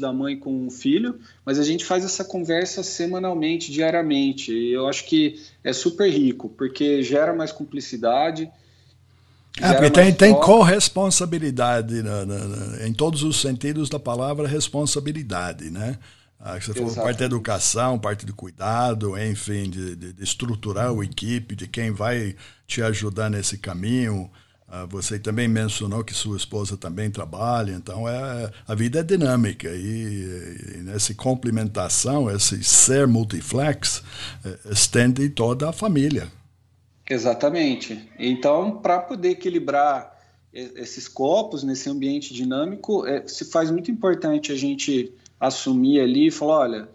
Da 0.00 0.10
mãe 0.10 0.38
com 0.38 0.66
o 0.66 0.70
filho, 0.70 1.20
mas 1.44 1.58
a 1.58 1.62
gente 1.62 1.84
faz 1.84 2.02
essa 2.02 2.24
conversa 2.24 2.82
semanalmente, 2.82 3.70
diariamente. 3.70 4.50
E 4.50 4.72
eu 4.72 4.88
acho 4.88 5.04
que 5.04 5.38
é 5.62 5.74
super 5.74 6.10
rico, 6.10 6.48
porque 6.48 7.02
gera 7.02 7.34
mais 7.34 7.52
cumplicidade. 7.52 8.50
É, 9.60 9.74
porque 9.74 9.90
tem, 9.90 10.14
tem 10.14 10.34
corresponsabilidade 10.34 12.02
na, 12.02 12.24
na, 12.24 12.38
na, 12.38 12.86
em 12.86 12.94
todos 12.94 13.22
os 13.22 13.42
sentidos 13.42 13.90
da 13.90 13.98
palavra 13.98 14.48
responsabilidade, 14.48 15.70
né? 15.70 15.98
Ah, 16.40 16.58
você 16.58 16.72
falou 16.72 16.94
parte 16.94 17.18
da 17.18 17.26
educação, 17.26 17.98
parte 17.98 18.24
do 18.24 18.32
cuidado, 18.32 19.18
enfim, 19.18 19.68
de, 19.68 19.94
de, 19.96 20.12
de 20.14 20.24
estruturar 20.24 20.90
a 20.90 21.04
equipe, 21.04 21.54
de 21.54 21.66
quem 21.66 21.90
vai 21.90 22.34
te 22.66 22.80
ajudar 22.80 23.28
nesse 23.28 23.58
caminho. 23.58 24.30
Ah, 24.70 24.84
você 24.84 25.18
também 25.18 25.48
mencionou 25.48 26.04
que 26.04 26.12
sua 26.12 26.36
esposa 26.36 26.76
também 26.76 27.10
trabalha, 27.10 27.72
então 27.72 28.06
é, 28.06 28.52
a 28.66 28.74
vida 28.74 29.00
é 29.00 29.02
dinâmica 29.02 29.66
e, 29.70 30.74
e 30.74 30.78
nessa 30.82 31.14
complementação, 31.14 32.30
esse 32.30 32.62
ser 32.62 33.06
multiflex, 33.06 34.02
é, 34.44 34.70
estende 34.70 35.26
toda 35.30 35.70
a 35.70 35.72
família. 35.72 36.28
Exatamente. 37.08 38.10
Então, 38.18 38.76
para 38.78 39.00
poder 39.00 39.30
equilibrar 39.30 40.14
esses 40.52 41.08
copos 41.08 41.62
nesse 41.62 41.88
ambiente 41.88 42.34
dinâmico, 42.34 43.06
é, 43.06 43.26
se 43.26 43.46
faz 43.46 43.70
muito 43.70 43.90
importante 43.90 44.52
a 44.52 44.56
gente 44.56 45.14
assumir 45.40 46.00
ali 46.00 46.26
e 46.26 46.30
falar: 46.30 46.58
olha, 46.58 46.88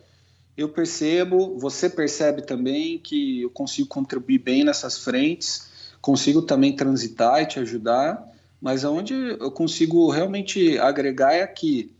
eu 0.55 0.69
percebo, 0.69 1.57
você 1.57 1.89
percebe 1.89 2.43
também 2.43 2.99
que 2.99 3.41
eu 3.41 3.49
consigo 3.49 3.87
contribuir 3.87 4.37
bem 4.37 4.63
nessas 4.63 4.99
frentes 4.99 5.72
consigo 6.03 6.41
também 6.41 6.75
transitar 6.75 7.41
e 7.41 7.45
te 7.45 7.59
ajudar, 7.59 8.21
mas 8.59 8.83
aonde 8.83 9.13
eu 9.13 9.49
consigo 9.49 10.11
realmente 10.11 10.77
agregar 10.77 11.33
é 11.33 11.41
aqui. 11.41 11.95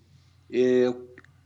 É, 0.52 0.94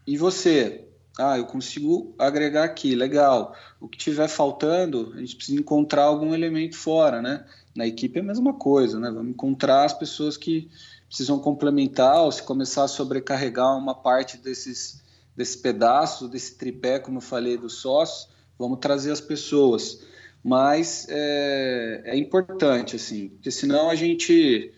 e 0.08 0.18
você? 0.18 0.84
Ah, 1.20 1.38
eu 1.38 1.46
consigo 1.46 2.16
agregar 2.18 2.64
aqui, 2.64 2.96
legal. 2.96 3.56
O 3.80 3.88
que 3.88 3.96
tiver 3.96 4.28
faltando, 4.28 5.14
a 5.16 5.20
gente 5.20 5.36
precisa 5.36 5.60
encontrar 5.60 6.06
algum 6.06 6.34
elemento 6.34 6.76
fora, 6.76 7.22
né? 7.22 7.46
Na 7.76 7.86
equipe 7.86 8.18
é 8.18 8.22
a 8.24 8.26
mesma 8.26 8.54
coisa, 8.54 9.00
né? 9.00 9.12
Vamos 9.12 9.30
encontrar 9.30 9.86
as 9.86 9.94
pessoas 9.94 10.36
que 10.36 10.68
precisam 11.08 11.38
complementar 11.38 12.24
ou 12.24 12.32
se 12.32 12.42
começar 12.42 12.86
a 12.86 12.88
sobrecarregar 12.88 13.78
uma 13.78 13.94
parte 13.94 14.36
desses, 14.36 15.04
desse 15.36 15.60
pedaço, 15.60 16.28
desse 16.28 16.56
tripé, 16.56 16.98
como 16.98 17.18
eu 17.18 17.22
falei, 17.22 17.56
dos 17.56 17.76
sócios, 17.76 18.28
vamos 18.58 18.80
trazer 18.80 19.12
as 19.12 19.22
pessoas 19.22 20.02
mas 20.44 21.06
é, 21.10 22.02
é 22.06 22.18
importante, 22.18 22.96
assim, 22.96 23.30
porque 23.30 23.52
senão 23.52 23.90
a 23.90 23.96
gente 23.96 24.72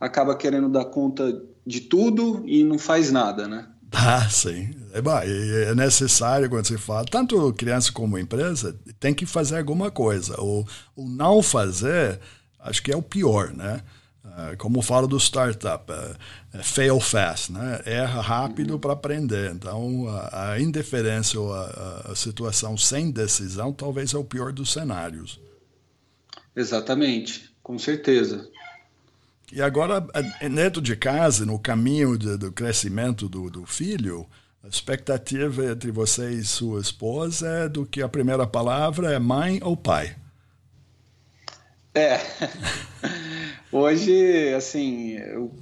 acaba 0.00 0.36
querendo 0.36 0.68
dar 0.68 0.84
conta 0.86 1.42
de 1.66 1.80
tudo 1.80 2.42
e 2.46 2.62
não 2.62 2.78
faz 2.78 3.10
nada, 3.10 3.48
né? 3.48 3.66
Ah, 3.92 4.28
sim. 4.28 4.70
É, 4.92 5.70
é 5.70 5.74
necessário 5.74 6.50
quando 6.50 6.66
se 6.66 6.76
fala, 6.76 7.04
tanto 7.04 7.52
criança 7.54 7.92
como 7.92 8.18
empresa, 8.18 8.76
tem 9.00 9.14
que 9.14 9.24
fazer 9.24 9.58
alguma 9.58 9.90
coisa. 9.90 10.38
O, 10.40 10.66
o 10.94 11.08
não 11.08 11.42
fazer, 11.42 12.20
acho 12.60 12.82
que 12.82 12.92
é 12.92 12.96
o 12.96 13.02
pior, 13.02 13.54
né? 13.54 13.80
Ah, 14.32 14.54
como 14.58 14.82
falo 14.82 15.06
do 15.06 15.18
startup, 15.18 15.90
é, 15.90 16.58
é 16.58 16.62
fail 16.62 16.98
fast, 17.00 17.52
né? 17.52 17.80
erra 17.86 18.20
rápido 18.20 18.78
para 18.78 18.92
aprender. 18.92 19.52
Então, 19.52 20.08
a, 20.08 20.52
a 20.52 20.60
indiferença 20.60 21.38
ou 21.38 21.54
a, 21.54 22.10
a, 22.10 22.14
situação 22.14 22.76
sem 22.76 23.10
decisão 23.10 23.72
talvez 23.72 24.12
é 24.12 24.18
o 24.18 24.24
pior 24.24 24.52
dos 24.52 24.72
cenários. 24.72 25.40
Exatamente, 26.54 27.50
com 27.62 27.78
certeza. 27.78 28.48
E 29.52 29.62
agora, 29.62 30.04
dentro 30.40 30.82
de 30.82 30.96
casa, 30.96 31.46
no 31.46 31.58
caminho 31.58 32.18
de, 32.18 32.36
do 32.36 32.50
crescimento 32.50 33.28
do, 33.28 33.48
do 33.48 33.64
filho, 33.64 34.26
a 34.62 34.68
expectativa 34.68 35.64
entre 35.66 35.92
você 35.92 36.30
e 36.30 36.42
sua 36.42 36.80
esposa 36.80 37.46
é 37.46 37.68
do 37.68 37.86
que 37.86 38.02
a 38.02 38.08
primeira 38.08 38.46
palavra 38.46 39.12
é 39.12 39.18
mãe 39.18 39.60
ou 39.62 39.76
pai? 39.76 40.16
É. 41.96 42.20
Hoje, 43.72 44.54
assim, 44.54 45.16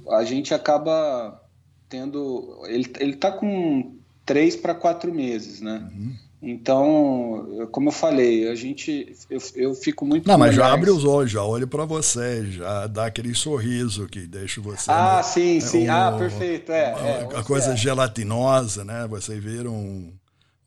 a 0.09 0.23
gente 0.23 0.53
acaba 0.53 1.41
tendo. 1.89 2.61
Ele, 2.67 2.91
ele 2.99 3.15
tá 3.15 3.31
com 3.31 3.95
três 4.25 4.55
para 4.55 4.75
quatro 4.75 5.13
meses, 5.13 5.61
né? 5.61 5.89
Uhum. 5.91 6.15
Então, 6.41 7.67
como 7.71 7.87
eu 7.87 7.91
falei, 7.91 8.47
a 8.49 8.53
gente, 8.53 9.15
eu, 9.29 9.39
eu 9.55 9.73
fico 9.73 10.05
muito. 10.05 10.27
Não, 10.27 10.37
mas 10.37 10.53
já 10.53 10.71
abre 10.71 10.91
os 10.91 11.03
olhos, 11.03 11.31
já 11.31 11.43
olha 11.43 11.65
para 11.65 11.85
você, 11.85 12.45
já 12.51 12.85
dá 12.85 13.07
aquele 13.07 13.33
sorriso 13.33 14.07
que 14.07 14.27
deixa 14.27 14.61
você. 14.61 14.91
Ah, 14.91 15.17
né? 15.17 15.23
sim, 15.23 15.59
sim. 15.59 15.89
Um, 15.89 15.93
ah, 15.93 16.11
perfeito. 16.11 16.71
É, 16.71 16.93
uma, 16.93 17.07
é, 17.35 17.39
a 17.39 17.43
coisa 17.43 17.71
é. 17.71 17.75
gelatinosa, 17.75 18.83
né? 18.83 19.07
Você 19.09 19.39
vira 19.39 19.71
um 19.71 20.13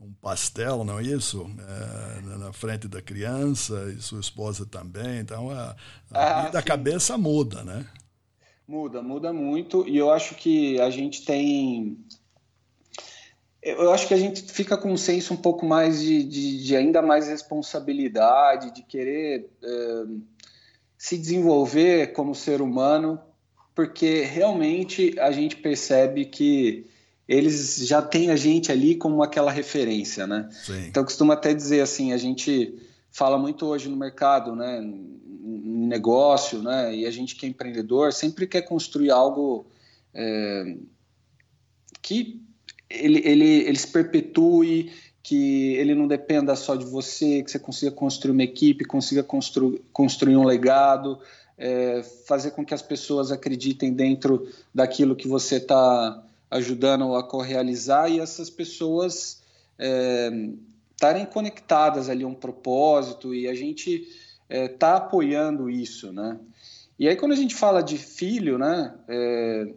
um 0.00 0.12
pastel, 0.12 0.84
não 0.84 0.98
é 0.98 1.02
isso? 1.02 1.50
É, 1.58 2.38
na 2.38 2.52
frente 2.52 2.86
da 2.86 3.02
criança 3.02 3.92
e 3.96 4.00
sua 4.00 4.20
esposa 4.20 4.64
também. 4.64 5.18
Então 5.18 5.50
a, 5.50 5.76
a, 6.12 6.20
ah, 6.20 6.58
a 6.58 6.62
cabeça 6.62 7.18
muda, 7.18 7.64
né? 7.64 7.86
Muda, 8.66 9.02
muda 9.02 9.32
muito. 9.32 9.88
E 9.88 9.96
eu 9.96 10.10
acho 10.10 10.34
que 10.34 10.80
a 10.80 10.90
gente 10.90 11.24
tem. 11.24 11.98
Eu 13.62 13.92
acho 13.92 14.06
que 14.06 14.14
a 14.14 14.18
gente 14.18 14.42
fica 14.42 14.76
com 14.76 14.92
um 14.92 14.96
senso 14.96 15.34
um 15.34 15.36
pouco 15.36 15.66
mais 15.66 16.00
de, 16.00 16.22
de, 16.22 16.64
de 16.64 16.76
ainda 16.76 17.02
mais 17.02 17.26
responsabilidade, 17.26 18.72
de 18.72 18.82
querer 18.82 19.50
é, 19.62 20.04
se 20.96 21.18
desenvolver 21.18 22.12
como 22.12 22.34
ser 22.34 22.62
humano, 22.62 23.20
porque 23.74 24.22
realmente 24.22 25.18
a 25.18 25.32
gente 25.32 25.56
percebe 25.56 26.24
que 26.26 26.86
eles 27.28 27.86
já 27.86 28.00
têm 28.00 28.30
a 28.30 28.36
gente 28.36 28.72
ali 28.72 28.94
como 28.94 29.22
aquela 29.22 29.52
referência, 29.52 30.26
né? 30.26 30.48
Sim. 30.50 30.86
Então, 30.86 31.04
costumo 31.04 31.30
até 31.30 31.52
dizer 31.52 31.82
assim, 31.82 32.12
a 32.12 32.16
gente 32.16 32.74
fala 33.10 33.36
muito 33.36 33.66
hoje 33.66 33.88
no 33.88 33.96
mercado, 33.96 34.56
né, 34.56 34.80
em 34.80 35.86
negócio, 35.86 36.62
né, 36.62 36.94
e 36.94 37.06
a 37.06 37.10
gente 37.10 37.34
que 37.36 37.46
é 37.46 37.48
empreendedor 37.48 38.12
sempre 38.12 38.46
quer 38.46 38.62
construir 38.62 39.10
algo 39.10 39.66
é, 40.14 40.76
que 42.00 42.40
ele, 42.88 43.20
ele, 43.24 43.44
ele 43.44 43.78
se 43.78 43.88
perpetue, 43.88 44.92
que 45.22 45.74
ele 45.74 45.94
não 45.94 46.06
dependa 46.06 46.54
só 46.56 46.74
de 46.74 46.84
você, 46.84 47.42
que 47.42 47.50
você 47.50 47.58
consiga 47.58 47.90
construir 47.90 48.32
uma 48.32 48.42
equipe, 48.42 48.84
consiga 48.84 49.22
constru, 49.22 49.78
construir 49.92 50.36
um 50.36 50.44
legado, 50.44 51.18
é, 51.56 52.02
fazer 52.26 52.52
com 52.52 52.64
que 52.64 52.72
as 52.72 52.80
pessoas 52.80 53.30
acreditem 53.30 53.92
dentro 53.92 54.48
daquilo 54.74 55.16
que 55.16 55.28
você 55.28 55.56
está 55.56 56.24
ajudando 56.50 57.14
a 57.14 57.22
correalizar 57.22 58.10
e 58.10 58.20
essas 58.20 58.48
pessoas 58.48 59.42
estarem 60.94 61.22
é, 61.22 61.26
conectadas 61.26 62.08
ali 62.08 62.24
a 62.24 62.28
um 62.28 62.34
propósito 62.34 63.34
e 63.34 63.46
a 63.46 63.54
gente 63.54 64.08
está 64.48 64.92
é, 64.92 64.96
apoiando 64.96 65.68
isso, 65.70 66.12
né? 66.12 66.38
E 66.98 67.08
aí 67.08 67.14
quando 67.16 67.32
a 67.32 67.36
gente 67.36 67.54
fala 67.54 67.80
de 67.80 67.96
filho, 67.96 68.58
né, 68.58 68.92
é, 69.08 69.72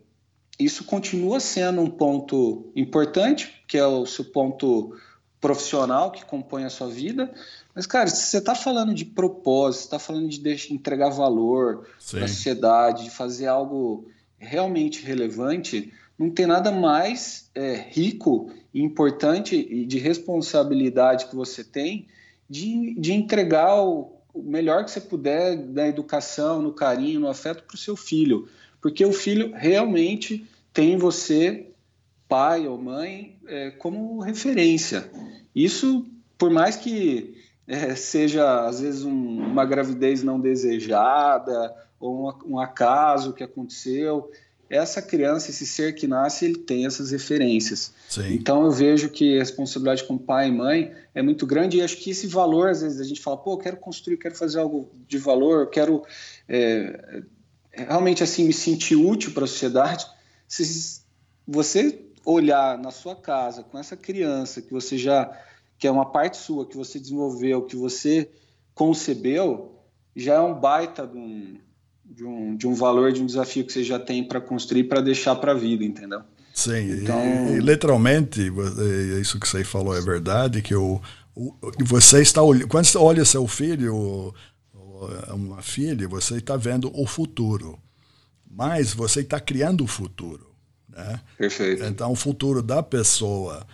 isso 0.57 0.83
continua 0.85 1.39
sendo 1.39 1.81
um 1.81 1.89
ponto 1.89 2.71
importante, 2.75 3.63
que 3.67 3.77
é 3.77 3.85
o 3.85 4.05
seu 4.05 4.25
ponto 4.25 4.95
profissional 5.39 6.11
que 6.11 6.23
compõe 6.23 6.63
a 6.63 6.69
sua 6.69 6.87
vida. 6.87 7.33
Mas, 7.73 7.87
cara, 7.87 8.07
se 8.07 8.27
você 8.27 8.37
está 8.37 8.53
falando 8.53 8.93
de 8.93 9.05
propósito, 9.05 9.85
está 9.85 9.99
falando 9.99 10.29
de 10.29 10.73
entregar 10.73 11.09
valor 11.09 11.87
para 12.11 12.25
a 12.25 12.27
sociedade, 12.27 13.05
de 13.05 13.09
fazer 13.09 13.47
algo 13.47 14.07
realmente 14.37 15.03
relevante, 15.03 15.91
não 16.21 16.29
tem 16.29 16.45
nada 16.45 16.71
mais 16.71 17.49
é, 17.55 17.73
rico 17.89 18.51
e 18.71 18.79
importante 18.79 19.55
e 19.55 19.85
de 19.87 19.97
responsabilidade 19.97 21.25
que 21.25 21.35
você 21.35 21.63
tem 21.63 22.07
de, 22.47 22.93
de 22.99 23.11
entregar 23.11 23.81
o, 23.81 24.13
o 24.31 24.43
melhor 24.43 24.85
que 24.85 24.91
você 24.91 25.01
puder 25.01 25.57
da 25.57 25.87
educação, 25.87 26.61
no 26.61 26.73
carinho, 26.73 27.21
no 27.21 27.27
afeto 27.27 27.63
para 27.63 27.73
o 27.73 27.77
seu 27.77 27.95
filho. 27.95 28.47
Porque 28.79 29.03
o 29.03 29.11
filho 29.11 29.51
realmente 29.55 30.47
tem 30.71 30.95
você, 30.95 31.71
pai 32.29 32.67
ou 32.67 32.77
mãe, 32.77 33.35
é, 33.47 33.71
como 33.71 34.19
referência. 34.19 35.09
Isso, 35.55 36.05
por 36.37 36.51
mais 36.51 36.75
que 36.75 37.35
é, 37.67 37.95
seja, 37.95 38.67
às 38.67 38.79
vezes, 38.79 39.03
um, 39.03 39.39
uma 39.39 39.65
gravidez 39.65 40.21
não 40.21 40.39
desejada 40.39 41.75
ou 41.99 42.29
um, 42.29 42.53
um 42.53 42.59
acaso 42.59 43.33
que 43.33 43.43
aconteceu, 43.43 44.29
essa 44.71 45.01
criança, 45.01 45.51
esse 45.51 45.67
ser 45.67 45.93
que 45.93 46.07
nasce, 46.07 46.45
ele 46.45 46.57
tem 46.57 46.85
essas 46.85 47.11
referências. 47.11 47.93
Sim. 48.07 48.33
Então 48.33 48.63
eu 48.63 48.71
vejo 48.71 49.09
que 49.09 49.35
a 49.35 49.39
responsabilidade 49.39 50.05
com 50.05 50.17
pai 50.17 50.47
e 50.47 50.51
mãe 50.51 50.93
é 51.13 51.21
muito 51.21 51.45
grande 51.45 51.77
e 51.77 51.81
acho 51.81 51.97
que 51.97 52.11
esse 52.11 52.25
valor, 52.25 52.69
às 52.69 52.81
vezes 52.81 53.01
a 53.01 53.03
gente 53.03 53.19
fala, 53.19 53.35
pô, 53.35 53.53
eu 53.53 53.57
quero 53.57 53.75
construir, 53.75 54.17
quero 54.17 54.33
fazer 54.33 54.59
algo 54.59 54.89
de 55.05 55.17
valor, 55.17 55.61
eu 55.61 55.67
quero 55.67 56.03
é, 56.47 57.21
realmente 57.73 58.23
assim 58.23 58.45
me 58.45 58.53
sentir 58.53 58.95
útil 58.95 59.33
para 59.33 59.43
a 59.43 59.47
sociedade. 59.47 60.07
Se 60.47 61.01
você 61.45 62.05
olhar 62.25 62.77
na 62.77 62.91
sua 62.91 63.15
casa 63.15 63.63
com 63.63 63.77
essa 63.77 63.97
criança 63.97 64.61
que 64.61 64.71
você 64.71 64.97
já 64.97 65.29
que 65.77 65.87
é 65.87 65.91
uma 65.91 66.05
parte 66.05 66.37
sua 66.37 66.65
que 66.65 66.77
você 66.77 66.99
desenvolveu, 66.99 67.63
que 67.63 67.75
você 67.75 68.29
concebeu, 68.73 69.79
já 70.15 70.35
é 70.35 70.39
um 70.39 70.53
baita 70.53 71.07
de 71.07 71.17
um, 71.17 71.59
de 72.13 72.25
um, 72.25 72.55
de 72.55 72.67
um 72.67 72.73
valor, 72.73 73.11
de 73.11 73.21
um 73.21 73.25
desafio 73.25 73.65
que 73.65 73.71
você 73.71 73.83
já 73.83 73.97
tem 73.97 74.23
para 74.23 74.41
construir, 74.41 74.85
para 74.85 75.01
deixar 75.01 75.35
para 75.35 75.51
a 75.51 75.55
vida, 75.55 75.83
entendeu? 75.83 76.21
Sim, 76.53 77.01
então... 77.01 77.17
e, 77.49 77.57
e, 77.57 77.59
literalmente, 77.59 78.51
isso 79.21 79.39
que 79.39 79.47
você 79.47 79.63
falou 79.63 79.95
é 79.95 80.01
verdade, 80.01 80.61
que 80.61 80.75
o, 80.75 81.01
o 81.33 81.53
você 81.85 82.21
está 82.21 82.41
quando 82.67 82.85
você 82.85 82.97
olha 82.97 83.23
seu 83.23 83.47
filho, 83.47 84.33
uma 85.33 85.61
filha, 85.61 86.07
você 86.07 86.37
está 86.37 86.57
vendo 86.57 86.91
o 86.93 87.07
futuro, 87.07 87.79
mas 88.49 88.93
você 88.93 89.21
está 89.21 89.39
criando 89.39 89.83
o 89.83 89.87
futuro. 89.87 90.51
Né? 90.89 91.21
Perfeito. 91.37 91.83
Então, 91.85 92.11
o 92.11 92.15
futuro 92.15 92.61
da 92.61 92.83
pessoa, 92.83 93.65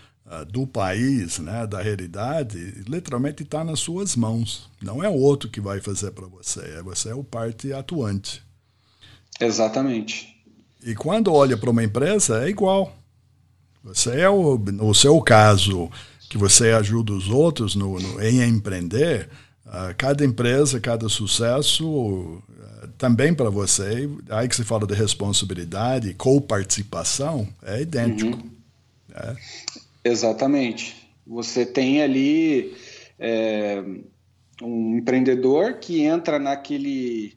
do 0.50 0.68
país, 0.68 1.40
né, 1.40 1.66
da 1.66 1.82
realidade, 1.82 2.84
literalmente 2.88 3.44
está 3.44 3.64
nas 3.64 3.80
suas 3.80 4.16
mãos. 4.16 4.70
Não 4.82 5.02
é 5.04 5.08
o 5.08 5.14
outro 5.14 5.50
que 5.50 5.62
vai 5.62 5.80
fazer 5.80 6.12
para 6.12 6.28
você, 6.28 6.60
é 6.78 6.84
você 6.84 7.10
é 7.10 7.16
o 7.16 7.24
parte 7.24 7.72
atuante. 7.72 8.44
Exatamente. 9.40 10.36
E 10.84 10.96
quando 10.96 11.34
olha 11.34 11.58
para 11.58 11.70
uma 11.70 11.84
empresa, 11.84 12.44
é 12.44 12.50
igual. 12.50 12.94
Você 13.84 14.20
é 14.20 14.30
o, 14.30 14.58
no 14.58 14.94
seu 14.94 15.22
caso, 15.22 15.90
que 16.30 16.38
você 16.38 16.72
ajuda 16.72 17.14
os 17.14 17.30
outros 17.30 17.76
no, 17.76 18.00
no 18.00 18.22
em 18.22 18.42
empreender, 18.44 19.30
uh, 19.66 19.96
cada 19.98 20.26
empresa, 20.26 20.80
cada 20.80 21.08
sucesso, 21.08 21.88
uh, 21.88 22.44
também 22.98 23.34
para 23.34 23.50
você, 23.50 24.10
aí 24.30 24.48
que 24.48 24.56
se 24.56 24.64
fala 24.64 24.86
de 24.86 24.94
responsabilidade, 24.94 26.14
co-participação, 26.16 27.48
é 27.64 27.82
idêntico. 27.82 28.38
Uhum. 28.38 28.52
É. 29.14 29.36
Exatamente. 30.08 30.96
Você 31.26 31.66
tem 31.66 32.02
ali 32.02 32.76
é, 33.20 33.84
um 34.62 34.98
empreendedor 34.98 35.76
que 35.76 36.02
entra 36.02 36.40
naquele 36.40 37.36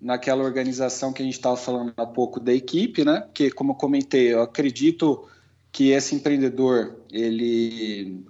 naquela 0.00 0.42
organização 0.42 1.12
que 1.12 1.22
a 1.22 1.24
gente 1.24 1.34
estava 1.34 1.56
falando 1.56 1.92
há 1.96 2.04
pouco 2.04 2.40
da 2.40 2.52
equipe, 2.52 3.04
né? 3.04 3.28
Que, 3.32 3.52
como 3.52 3.70
eu 3.70 3.76
comentei, 3.76 4.32
eu 4.32 4.42
acredito 4.42 5.28
que 5.70 5.90
esse 5.90 6.16
empreendedor 6.16 7.04
ele 7.12 8.24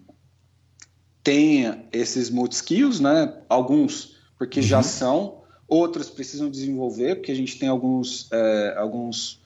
tenha 1.25 1.83
esses 1.90 2.29
multi 2.29 2.57
skills, 2.57 3.01
né? 3.01 3.35
Alguns 3.49 4.21
porque 4.37 4.61
uhum. 4.61 4.66
já 4.66 4.83
são, 4.83 5.42
outros 5.68 6.11
precisam 6.11 6.51
desenvolver, 6.51 7.16
porque 7.16 7.33
a 7.33 7.35
gente 7.35 7.59
tem 7.59 7.68
alguns 7.68 8.29
é, 8.33 8.75
alguns 8.77 9.40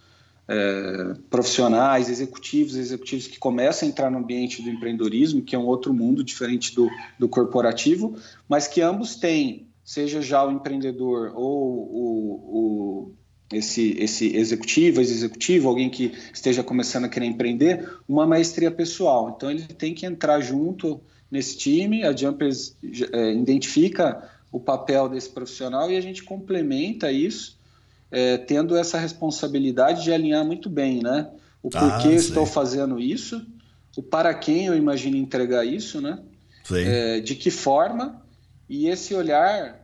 é, 0.48 1.14
profissionais, 1.28 2.09
executivos, 2.09 2.76
executivos 2.76 3.26
que 3.26 3.38
começam 3.38 3.87
a 3.87 3.90
entrar 3.90 4.11
no 4.11 4.18
ambiente 4.18 4.62
do 4.62 4.70
empreendedorismo, 4.70 5.42
que 5.42 5.56
é 5.56 5.59
um 5.59 5.66
outro 5.66 5.92
mundo 5.92 6.22
diferente 6.22 6.74
do, 6.74 6.88
do 7.18 7.28
corporativo, 7.28 8.16
mas 8.48 8.68
que 8.68 8.80
ambos 8.80 9.16
têm 9.16 9.66
seja 9.85 10.20
já 10.20 10.44
o 10.44 10.50
empreendedor 10.50 11.32
ou 11.35 11.54
o, 11.92 12.56
o 12.59 13.14
esse, 13.52 13.96
esse 14.00 14.37
executivo, 14.37 15.00
ex-executivo, 15.00 15.68
alguém 15.68 15.88
que 15.88 16.12
esteja 16.35 16.64
começando 16.64 17.04
a 17.04 17.09
querer 17.09 17.26
empreender, 17.26 17.88
uma 18.09 18.26
maestria 18.26 18.70
pessoal. 18.72 19.35
Então 19.37 19.50
ele 19.50 19.62
tem 19.62 19.94
que 19.94 20.04
entrar 20.04 20.40
junto 20.40 21.00
nesse 21.30 21.56
time, 21.56 22.02
a 22.04 22.14
Jumpers 22.14 22.76
é, 23.12 23.32
identifica 23.32 24.28
o 24.50 24.59
papel 24.59 25.09
desse 25.09 25.28
profissional 25.28 25.90
e 25.90 25.96
a 25.96 26.00
gente 26.00 26.24
complementa 26.24 27.12
isso, 27.12 27.56
é, 28.11 28.37
tendo 28.38 28.77
essa 28.77 28.99
responsabilidade 28.99 30.05
de 30.05 30.12
alinhar 30.12 30.45
muito 30.45 30.69
bem, 30.69 31.03
né? 31.03 31.31
O 31.62 31.69
ah, 31.75 31.81
porquê 31.81 32.14
estou 32.14 32.47
fazendo 32.47 33.01
isso, 33.01 33.45
o 33.97 34.03
para 34.03 34.33
quem 34.35 34.66
eu 34.66 34.77
imagino 34.77 35.16
entregar 35.16 35.64
isso, 35.64 36.01
né? 36.01 36.19
É, 36.71 37.21
de 37.21 37.35
que 37.35 37.51
forma 37.51 38.23
e 38.69 38.88
esse 38.88 39.14
olhar 39.14 39.81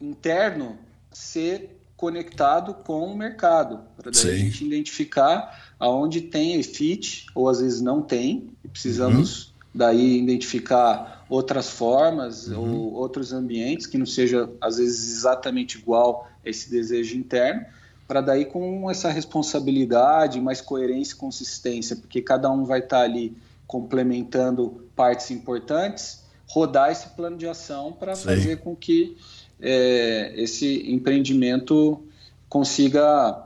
interno 0.00 0.78
ser 1.10 1.80
conectado 1.96 2.74
com 2.74 3.06
o 3.06 3.16
mercado, 3.16 3.80
para 3.96 4.10
a 4.10 4.36
gente 4.36 4.64
identificar 4.64 5.72
aonde 5.78 6.20
tem 6.22 6.62
fit 6.62 7.26
ou 7.34 7.48
às 7.48 7.60
vezes 7.60 7.80
não 7.80 8.02
tem, 8.02 8.50
e 8.62 8.68
precisamos 8.68 9.46
uhum. 9.46 9.53
Daí 9.74 10.18
identificar 10.18 11.24
outras 11.28 11.68
formas 11.68 12.48
uhum. 12.48 12.60
ou 12.60 12.92
outros 12.94 13.32
ambientes 13.32 13.86
que 13.86 13.98
não 13.98 14.06
seja 14.06 14.48
às 14.60 14.76
vezes 14.76 15.18
exatamente 15.18 15.78
igual 15.78 16.28
a 16.44 16.48
esse 16.48 16.70
desejo 16.70 17.16
interno, 17.16 17.64
para 18.06 18.20
daí 18.20 18.44
com 18.44 18.90
essa 18.90 19.10
responsabilidade, 19.10 20.40
mais 20.40 20.60
coerência 20.60 21.14
e 21.14 21.16
consistência, 21.16 21.96
porque 21.96 22.22
cada 22.22 22.50
um 22.50 22.64
vai 22.64 22.80
estar 22.80 22.98
tá 22.98 23.02
ali 23.02 23.36
complementando 23.66 24.86
partes 24.94 25.30
importantes 25.30 26.22
rodar 26.46 26.92
esse 26.92 27.08
plano 27.10 27.36
de 27.36 27.48
ação 27.48 27.92
para 27.92 28.14
fazer 28.14 28.58
com 28.58 28.76
que 28.76 29.16
é, 29.60 30.32
esse 30.36 30.90
empreendimento 30.92 32.02
consiga 32.48 33.42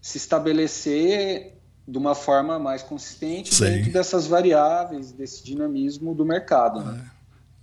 se 0.00 0.16
estabelecer 0.16 1.59
de 1.90 1.98
uma 1.98 2.14
forma 2.14 2.58
mais 2.58 2.82
consistente 2.82 3.54
Sim. 3.54 3.64
dentro 3.64 3.92
dessas 3.92 4.26
variáveis, 4.26 5.12
desse 5.12 5.44
dinamismo 5.44 6.14
do 6.14 6.24
mercado. 6.24 6.80
Né? 6.80 7.10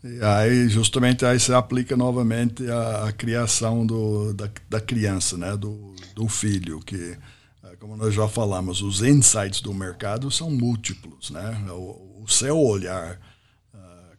É. 0.03 0.07
E 0.07 0.23
aí, 0.23 0.69
justamente, 0.69 1.25
aí 1.25 1.39
se 1.39 1.53
aplica 1.53 1.97
novamente 1.97 2.69
a, 2.69 3.05
a 3.05 3.11
criação 3.11 3.85
do, 3.85 4.33
da, 4.33 4.49
da, 4.69 4.81
criança, 4.81 5.37
né? 5.37 5.55
do, 5.55 5.95
do 6.13 6.27
filho, 6.27 6.79
que, 6.79 7.17
é, 7.63 7.75
como 7.77 7.95
nós 7.97 8.13
já 8.13 8.27
falamos, 8.27 8.81
os 8.81 9.01
insights 9.01 9.61
do 9.61 9.73
mercado 9.73 10.29
são 10.29 10.51
múltiplos. 10.51 11.31
Né? 11.31 11.65
O, 11.71 12.23
o 12.23 12.27
seu 12.27 12.59
olhar 12.59 13.19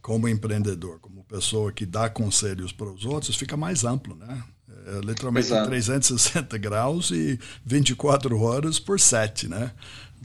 como 0.08 0.26
empreendedor, 0.26 0.98
como 1.00 1.22
pessoa 1.24 1.70
que 1.70 1.84
dá 1.84 2.08
conselhos 2.08 2.72
para 2.72 2.90
os 2.90 3.04
outros, 3.04 3.36
fica 3.36 3.58
mais 3.58 3.84
amplo, 3.84 4.16
né? 4.16 4.42
É, 4.88 5.00
literalmente 5.04 5.48
Exato. 5.48 5.68
360 5.68 6.56
graus 6.58 7.10
e 7.10 7.38
24 7.64 8.40
horas 8.40 8.78
por 8.78 8.98
7, 8.98 9.46
né? 9.48 9.70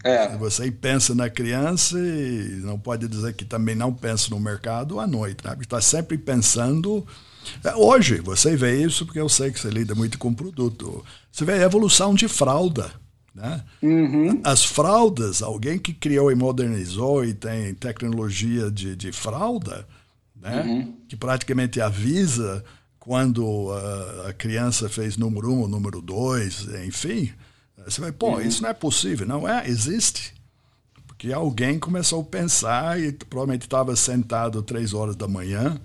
É. 0.03 0.35
Você 0.37 0.71
pensa 0.71 1.13
na 1.13 1.29
criança 1.29 1.97
e 1.99 2.61
não 2.63 2.79
pode 2.79 3.07
dizer 3.07 3.33
que 3.33 3.45
também 3.45 3.75
não 3.75 3.93
pensa 3.93 4.29
no 4.29 4.39
mercado 4.39 4.99
à 4.99 5.05
noite, 5.05 5.43
né? 5.43 5.51
Porque 5.51 5.65
está 5.65 5.81
sempre 5.81 6.17
pensando. 6.17 7.05
É, 7.63 7.75
hoje, 7.75 8.21
você 8.21 8.55
vê 8.55 8.81
isso 8.81 9.05
porque 9.05 9.19
eu 9.19 9.29
sei 9.29 9.51
que 9.51 9.59
você 9.59 9.69
lida 9.69 9.93
muito 9.93 10.17
com 10.17 10.33
produto. 10.33 11.03
Você 11.31 11.43
vê 11.43 11.53
a 11.53 11.63
evolução 11.63 12.13
de 12.13 12.27
fralda. 12.27 12.91
Né? 13.35 13.63
Uhum. 13.81 14.41
As 14.43 14.63
fraldas, 14.63 15.41
alguém 15.41 15.79
que 15.79 15.91
criou 15.91 16.31
e 16.31 16.35
modernizou 16.35 17.25
e 17.25 17.33
tem 17.33 17.73
tecnologia 17.73 18.69
de, 18.69 18.95
de 18.95 19.11
fralda, 19.11 19.87
né? 20.39 20.61
Uhum. 20.61 20.93
que 21.07 21.15
praticamente 21.15 21.81
avisa 21.81 22.63
quando 23.03 23.69
a, 23.69 24.29
a, 24.29 24.33
criança 24.33 24.87
fez 24.87 25.17
número 25.17 25.51
um 25.51 25.67
número 25.67 26.01
dois, 26.01 26.69
enfim. 26.85 27.33
Você 27.85 27.99
vai, 27.99 28.13
pô, 28.13 28.35
uhum. 28.35 28.41
isso 28.41 28.63
não 28.63 28.69
é 28.69 28.73
possível. 28.73 29.27
Não 29.27 29.45
é, 29.45 29.67
existe. 29.67 30.33
Porque 31.05 31.33
alguém 31.33 31.77
começou 31.77 32.21
a 32.21 32.23
pensar 32.23 32.97
e 32.97 33.11
provavelmente 33.11 33.63
estava 33.63 33.93
sentado 33.97 34.63
três 34.63 34.93
horas 34.93 35.17
da 35.17 35.27
manhã, 35.27 35.81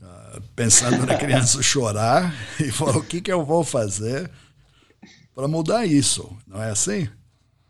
uh, 0.00 0.40
pensando 0.54 1.04
na 1.04 1.16
criança 1.16 1.60
chorar, 1.62 2.32
e 2.60 2.70
falou: 2.70 2.98
o 2.98 3.04
que, 3.04 3.20
que 3.20 3.32
eu 3.32 3.44
vou 3.44 3.64
fazer? 3.64 4.30
para 5.34 5.48
mudar 5.48 5.84
isso, 5.84 6.30
não 6.46 6.62
é 6.62 6.70
assim? 6.70 7.08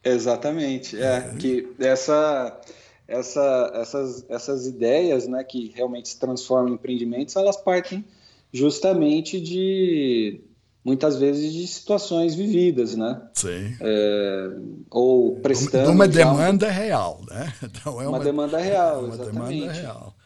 Exatamente, 0.04 1.00
é, 1.00 1.16
é. 1.16 1.36
que 1.38 1.72
essa, 1.78 2.60
essa, 3.08 3.70
essas, 3.74 4.26
essas 4.28 4.66
ideias, 4.66 5.26
né, 5.26 5.42
que 5.42 5.72
realmente 5.74 6.10
se 6.10 6.18
transformam 6.18 6.72
em 6.72 6.74
empreendimentos, 6.74 7.34
elas 7.36 7.56
partem 7.56 8.04
justamente 8.52 9.40
de 9.40 10.40
muitas 10.84 11.16
vezes 11.16 11.52
de 11.52 11.66
situações 11.66 12.34
vividas, 12.34 12.96
né? 12.96 13.20
Sim. 13.34 13.76
É, 13.80 14.50
ou 14.90 15.36
prestando. 15.40 15.86
De 15.86 15.92
uma 15.92 16.08
demanda 16.08 16.66
um... 16.66 16.70
real, 16.70 17.20
né? 17.28 17.52
Então 17.62 18.00
é 18.00 18.08
uma, 18.08 18.18
uma 18.18 18.24
demanda 18.24 18.58
real, 18.58 18.96
é 18.96 18.98
uma 18.98 19.14
exatamente. 19.14 19.60
Demanda 19.60 19.72
real 19.72 20.16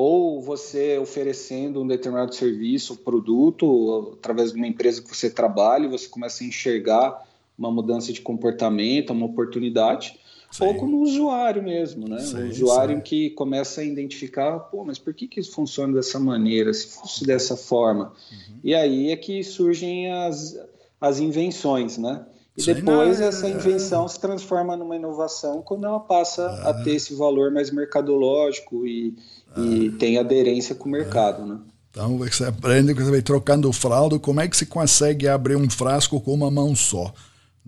ou 0.00 0.40
você 0.40 0.96
oferecendo 0.96 1.82
um 1.82 1.86
determinado 1.88 2.32
serviço, 2.32 2.98
produto, 2.98 4.16
através 4.16 4.52
de 4.52 4.56
uma 4.56 4.68
empresa 4.68 5.02
que 5.02 5.08
você 5.08 5.28
trabalha, 5.28 5.88
você 5.88 6.06
começa 6.06 6.44
a 6.44 6.46
enxergar 6.46 7.26
uma 7.58 7.68
mudança 7.68 8.12
de 8.12 8.20
comportamento, 8.20 9.12
uma 9.12 9.26
oportunidade, 9.26 10.16
sim. 10.50 10.64
ou 10.64 10.74
como 10.74 11.02
usuário 11.02 11.62
mesmo, 11.62 12.08
né? 12.08 12.18
Sim, 12.20 12.42
o 12.42 12.48
usuário 12.48 12.96
sim. 12.96 13.02
que 13.02 13.30
começa 13.30 13.80
a 13.80 13.84
identificar, 13.84 14.58
pô, 14.58 14.84
mas 14.84 14.98
por 14.98 15.14
que, 15.14 15.26
que 15.26 15.40
isso 15.40 15.52
funciona 15.52 15.94
dessa 15.94 16.18
maneira, 16.18 16.72
se 16.72 16.86
fosse 16.88 17.24
dessa 17.24 17.56
forma? 17.56 18.12
Uhum. 18.30 18.58
E 18.64 18.74
aí 18.74 19.10
é 19.10 19.16
que 19.16 19.42
surgem 19.42 20.12
as, 20.12 20.58
as 21.00 21.20
invenções, 21.20 21.98
né? 21.98 22.24
E 22.58 22.74
depois 22.74 23.20
essa 23.20 23.48
invenção 23.48 24.08
se 24.08 24.18
transforma 24.18 24.76
numa 24.76 24.96
inovação 24.96 25.62
quando 25.62 25.86
ela 25.86 26.00
passa 26.00 26.44
a 26.64 26.74
ter 26.74 26.96
esse 26.96 27.14
valor 27.14 27.52
mais 27.52 27.70
mercadológico 27.70 28.84
e, 28.84 29.16
e 29.56 29.90
tem 29.92 30.18
aderência 30.18 30.74
com 30.74 30.88
o 30.88 30.92
mercado, 30.92 31.46
né? 31.46 31.60
Então 31.90 32.18
você 32.18 32.44
aprende 32.44 32.94
que 32.94 33.02
você 33.02 33.10
vai 33.12 33.22
trocando 33.22 33.72
fralda, 33.72 34.18
como 34.18 34.40
é 34.40 34.48
que 34.48 34.56
se 34.56 34.66
consegue 34.66 35.28
abrir 35.28 35.56
um 35.56 35.70
frasco 35.70 36.20
com 36.20 36.34
uma 36.34 36.50
mão 36.50 36.74
só? 36.74 37.12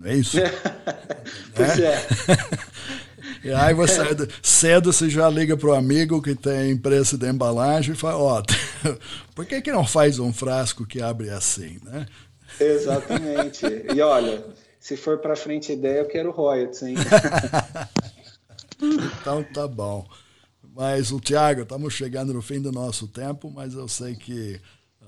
Não 0.01 0.09
é 0.09 0.15
isso? 0.15 0.37
pois 1.55 1.79
é. 1.79 1.97
E 3.43 3.51
aí 3.51 3.73
você 3.73 4.01
cedo 4.43 4.93
você 4.93 5.09
já 5.09 5.27
liga 5.27 5.57
para 5.57 5.69
o 5.69 5.73
amigo 5.73 6.21
que 6.21 6.35
tem 6.35 6.77
preço 6.77 7.17
de 7.17 7.27
embalagem 7.27 7.95
e 7.95 7.97
fala, 7.97 8.17
ó, 8.17 8.39
oh, 8.39 8.95
por 9.33 9.47
que, 9.47 9.59
que 9.61 9.71
não 9.71 9.83
faz 9.83 10.19
um 10.19 10.31
frasco 10.31 10.85
que 10.85 11.01
abre 11.01 11.31
assim, 11.31 11.79
né? 11.83 12.05
Exatamente. 12.59 13.65
E 13.95 13.99
olha, 13.99 14.45
se 14.79 14.95
for 14.95 15.17
para 15.17 15.35
frente 15.35 15.73
ideia, 15.73 16.01
eu 16.01 16.05
quero 16.05 16.29
royalties, 16.29 16.83
hein? 16.83 16.95
então 19.19 19.43
tá 19.51 19.67
bom. 19.67 20.05
Mas 20.75 21.11
o 21.11 21.19
Tiago, 21.19 21.63
estamos 21.63 21.95
chegando 21.95 22.33
no 22.33 22.43
fim 22.43 22.61
do 22.61 22.71
nosso 22.71 23.07
tempo, 23.07 23.49
mas 23.49 23.73
eu 23.73 23.87
sei 23.87 24.13
que 24.13 24.61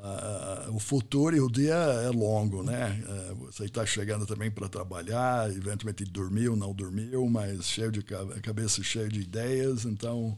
uh, 0.04 0.76
o 0.76 0.80
futuro 0.80 1.36
e 1.36 1.40
o 1.40 1.50
dia 1.50 1.74
é 1.74 2.10
longo, 2.10 2.62
né? 2.62 3.02
Uh, 3.08 3.36
você 3.46 3.66
está 3.66 3.86
chegando 3.86 4.26
também 4.26 4.52
para 4.52 4.68
trabalhar, 4.68 5.50
eventualmente 5.50 6.04
dormiu, 6.04 6.56
não 6.56 6.74
dormiu, 6.74 7.26
mas 7.30 7.66
cheio 7.66 7.92
de 7.92 8.04
cabeça 8.04 8.84
cheia 8.84 9.08
de 9.08 9.22
ideias, 9.22 9.86
então 9.86 10.38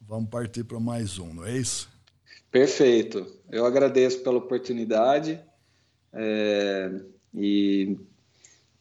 vamos 0.00 0.28
partir 0.28 0.64
para 0.64 0.78
mais 0.78 1.18
um, 1.18 1.32
não 1.32 1.46
é 1.46 1.56
isso? 1.56 1.88
Perfeito. 2.50 3.26
Eu 3.50 3.64
agradeço 3.64 4.22
pela 4.22 4.38
oportunidade 4.38 5.40
é, 6.12 6.90
e 7.34 7.96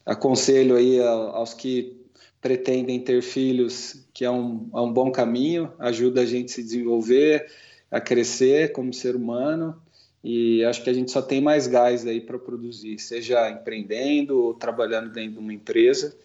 aconselho 0.05 0.75
aí 0.75 0.99
aos 1.01 1.53
que 1.53 1.95
pretendem 2.41 2.99
ter 2.99 3.21
filhos 3.21 4.07
que 4.13 4.25
é 4.25 4.31
um, 4.31 4.69
é 4.73 4.81
um 4.81 4.91
bom 4.91 5.11
caminho, 5.11 5.71
ajuda 5.77 6.21
a 6.21 6.25
gente 6.25 6.51
a 6.51 6.55
se 6.55 6.63
desenvolver, 6.63 7.47
a 7.91 8.01
crescer 8.01 8.71
como 8.71 8.93
ser 8.93 9.15
humano 9.15 9.79
e 10.23 10.63
acho 10.65 10.83
que 10.83 10.89
a 10.89 10.93
gente 10.93 11.11
só 11.11 11.21
tem 11.21 11.41
mais 11.41 11.67
gás 11.67 12.05
aí 12.05 12.19
para 12.19 12.37
produzir, 12.37 12.99
seja 12.99 13.49
empreendendo 13.49 14.37
ou 14.37 14.53
trabalhando 14.53 15.11
dentro 15.11 15.33
de 15.33 15.39
uma 15.39 15.53
empresa 15.53 16.15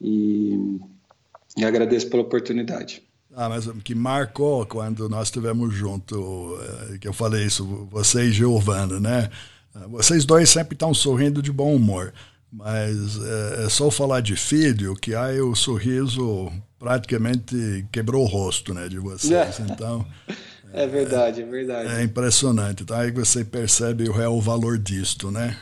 e, 0.00 0.78
e 1.56 1.64
agradeço 1.64 2.08
pela 2.08 2.22
oportunidade. 2.22 3.02
Ah, 3.34 3.50
mas 3.50 3.66
que 3.84 3.94
marcou 3.94 4.64
quando 4.64 5.08
nós 5.10 5.28
estivemos 5.28 5.74
juntos, 5.74 6.18
eh, 6.18 6.98
que 6.98 7.06
eu 7.06 7.12
falei 7.12 7.44
isso, 7.44 7.86
você 7.90 8.24
e 8.24 8.32
Giovana, 8.32 8.98
né? 8.98 9.28
Vocês 9.90 10.24
dois 10.24 10.48
sempre 10.48 10.74
estão 10.74 10.94
sorrindo 10.94 11.42
de 11.42 11.52
bom 11.52 11.74
humor, 11.74 12.14
mas 12.50 12.96
é, 13.22 13.66
é 13.66 13.68
só 13.68 13.90
falar 13.90 14.22
de 14.22 14.36
filho 14.36 14.94
que 14.94 15.14
aí 15.14 15.38
o 15.38 15.54
sorriso 15.54 16.50
praticamente 16.78 17.86
quebrou 17.92 18.24
o 18.24 18.26
rosto 18.26 18.72
né, 18.72 18.88
de 18.88 18.98
vocês. 18.98 19.60
Então. 19.70 20.06
É 20.72 20.86
verdade, 20.86 21.42
é 21.42 21.44
verdade. 21.44 21.88
É 21.94 22.02
impressionante. 22.02 22.82
Então 22.82 22.96
aí 22.96 23.10
você 23.10 23.44
percebe 23.44 24.08
o 24.08 24.12
real 24.12 24.40
valor 24.40 24.78
disto, 24.78 25.30
né? 25.30 25.56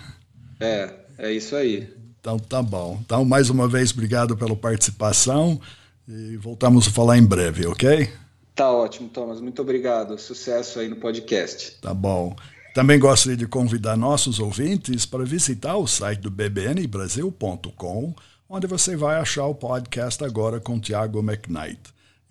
É, 0.61 0.91
é 1.19 1.33
isso 1.33 1.55
aí. 1.55 1.93
Então 2.21 2.39
tá 2.39 2.63
bom. 2.63 2.99
Então, 3.05 3.25
mais 3.25 3.51
uma 3.51 3.69
vez, 3.69 3.93
obrigado 3.93 4.37
pela 4.37 4.57
participação 4.57 5.61
e 6.09 6.37
voltamos 6.39 6.89
a 6.89 6.91
falar 6.91 7.19
em 7.19 7.25
breve, 7.25 7.67
ok? 7.67 8.11
Tá 8.55 8.71
ótimo, 8.71 9.09
Thomas. 9.09 9.41
Muito 9.41 9.61
obrigado. 9.61 10.17
Sucesso 10.19 10.81
aí 10.81 10.89
no 10.89 10.97
podcast. 10.97 11.77
Tá 11.83 11.93
bom. 11.93 12.35
Também 12.75 12.99
gostaria 12.99 13.37
de 13.37 13.47
convidar 13.47 13.97
nossos 13.97 14.39
ouvintes 14.39 15.05
para 15.05 15.25
visitar 15.25 15.77
o 15.77 15.87
site 15.87 16.21
do 16.21 16.31
bbnbrasil.com, 16.31 18.15
onde 18.49 18.67
você 18.67 18.97
vai 18.97 19.17
achar 19.17 19.47
o 19.47 19.55
podcast 19.55 20.25
agora 20.25 20.59
com 20.59 20.81
Tiago 20.81 21.21
McKnight. 21.21 21.81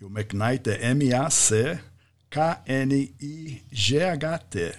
E 0.00 0.04
o 0.04 0.08
McKnight 0.08 0.68
é 0.70 0.90
M-A-C-K-N-I-G-H-T. 2.34 4.74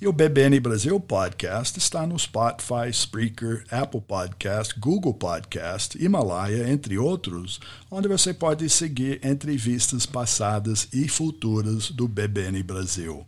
E 0.00 0.06
o 0.06 0.12
BBN 0.12 0.58
Brasil 0.60 0.98
Podcast 0.98 1.78
está 1.78 2.06
no 2.06 2.18
Spotify, 2.18 2.88
Spreaker, 2.90 3.64
Apple 3.70 4.00
Podcast, 4.00 4.78
Google 4.78 5.14
Podcast, 5.14 6.02
Himalaya, 6.02 6.70
entre 6.70 6.96
outros, 6.96 7.60
onde 7.90 8.08
você 8.08 8.32
pode 8.32 8.68
seguir 8.70 9.20
entrevistas 9.24 10.06
passadas 10.06 10.88
e 10.92 11.06
futuras 11.08 11.90
do 11.90 12.08
BBN 12.08 12.62
Brasil. 12.62 13.26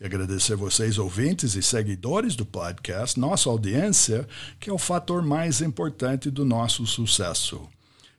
E 0.00 0.06
agradecer 0.06 0.56
vocês, 0.56 0.96
ouvintes 0.96 1.54
e 1.54 1.62
seguidores 1.62 2.34
do 2.34 2.46
podcast, 2.46 3.20
nossa 3.20 3.50
audiência, 3.50 4.26
que 4.58 4.70
é 4.70 4.72
o 4.72 4.78
fator 4.78 5.22
mais 5.22 5.60
importante 5.60 6.30
do 6.30 6.44
nosso 6.44 6.86
sucesso. 6.86 7.68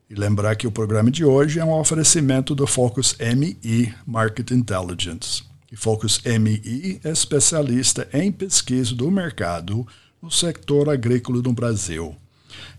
E 0.08 0.14
lembrar 0.14 0.54
que 0.56 0.66
o 0.66 0.72
programa 0.72 1.10
de 1.10 1.24
hoje 1.24 1.58
é 1.58 1.64
um 1.64 1.72
oferecimento 1.72 2.54
do 2.54 2.66
Focus 2.66 3.16
MI 3.18 3.92
Market 4.06 4.50
Intelligence. 4.52 5.51
E 5.72 5.76
Focus 5.76 6.20
MI 6.24 7.00
é 7.02 7.08
especialista 7.08 8.06
em 8.12 8.30
pesquisa 8.30 8.94
do 8.94 9.10
mercado 9.10 9.86
no 10.20 10.30
setor 10.30 10.90
agrícola 10.90 11.40
no 11.40 11.54
Brasil. 11.54 12.14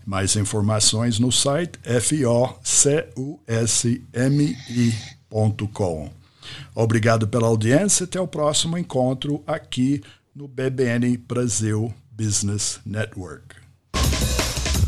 Mais 0.06 0.36
informações 0.36 1.18
no 1.18 1.32
site 1.32 1.80
focusmi.com. 3.16 6.10
Obrigado 6.72 7.26
pela 7.26 7.48
audiência. 7.48 8.04
Até 8.04 8.20
o 8.20 8.28
próximo 8.28 8.78
encontro 8.78 9.42
aqui 9.44 10.00
no 10.32 10.46
BBN 10.46 11.16
Brasil 11.16 11.92
Business 12.12 12.78
Network. 12.86 13.56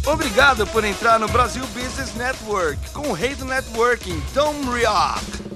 Obrigado 0.06 0.64
por 0.68 0.84
entrar 0.84 1.18
no 1.18 1.26
Brasil 1.26 1.66
Business 1.68 2.14
Network 2.14 2.90
com 2.90 3.08
o 3.08 3.12
rei 3.12 3.34
do 3.34 3.44
networking, 3.44 4.22
Tom 4.32 4.70
Rioch. 4.70 5.55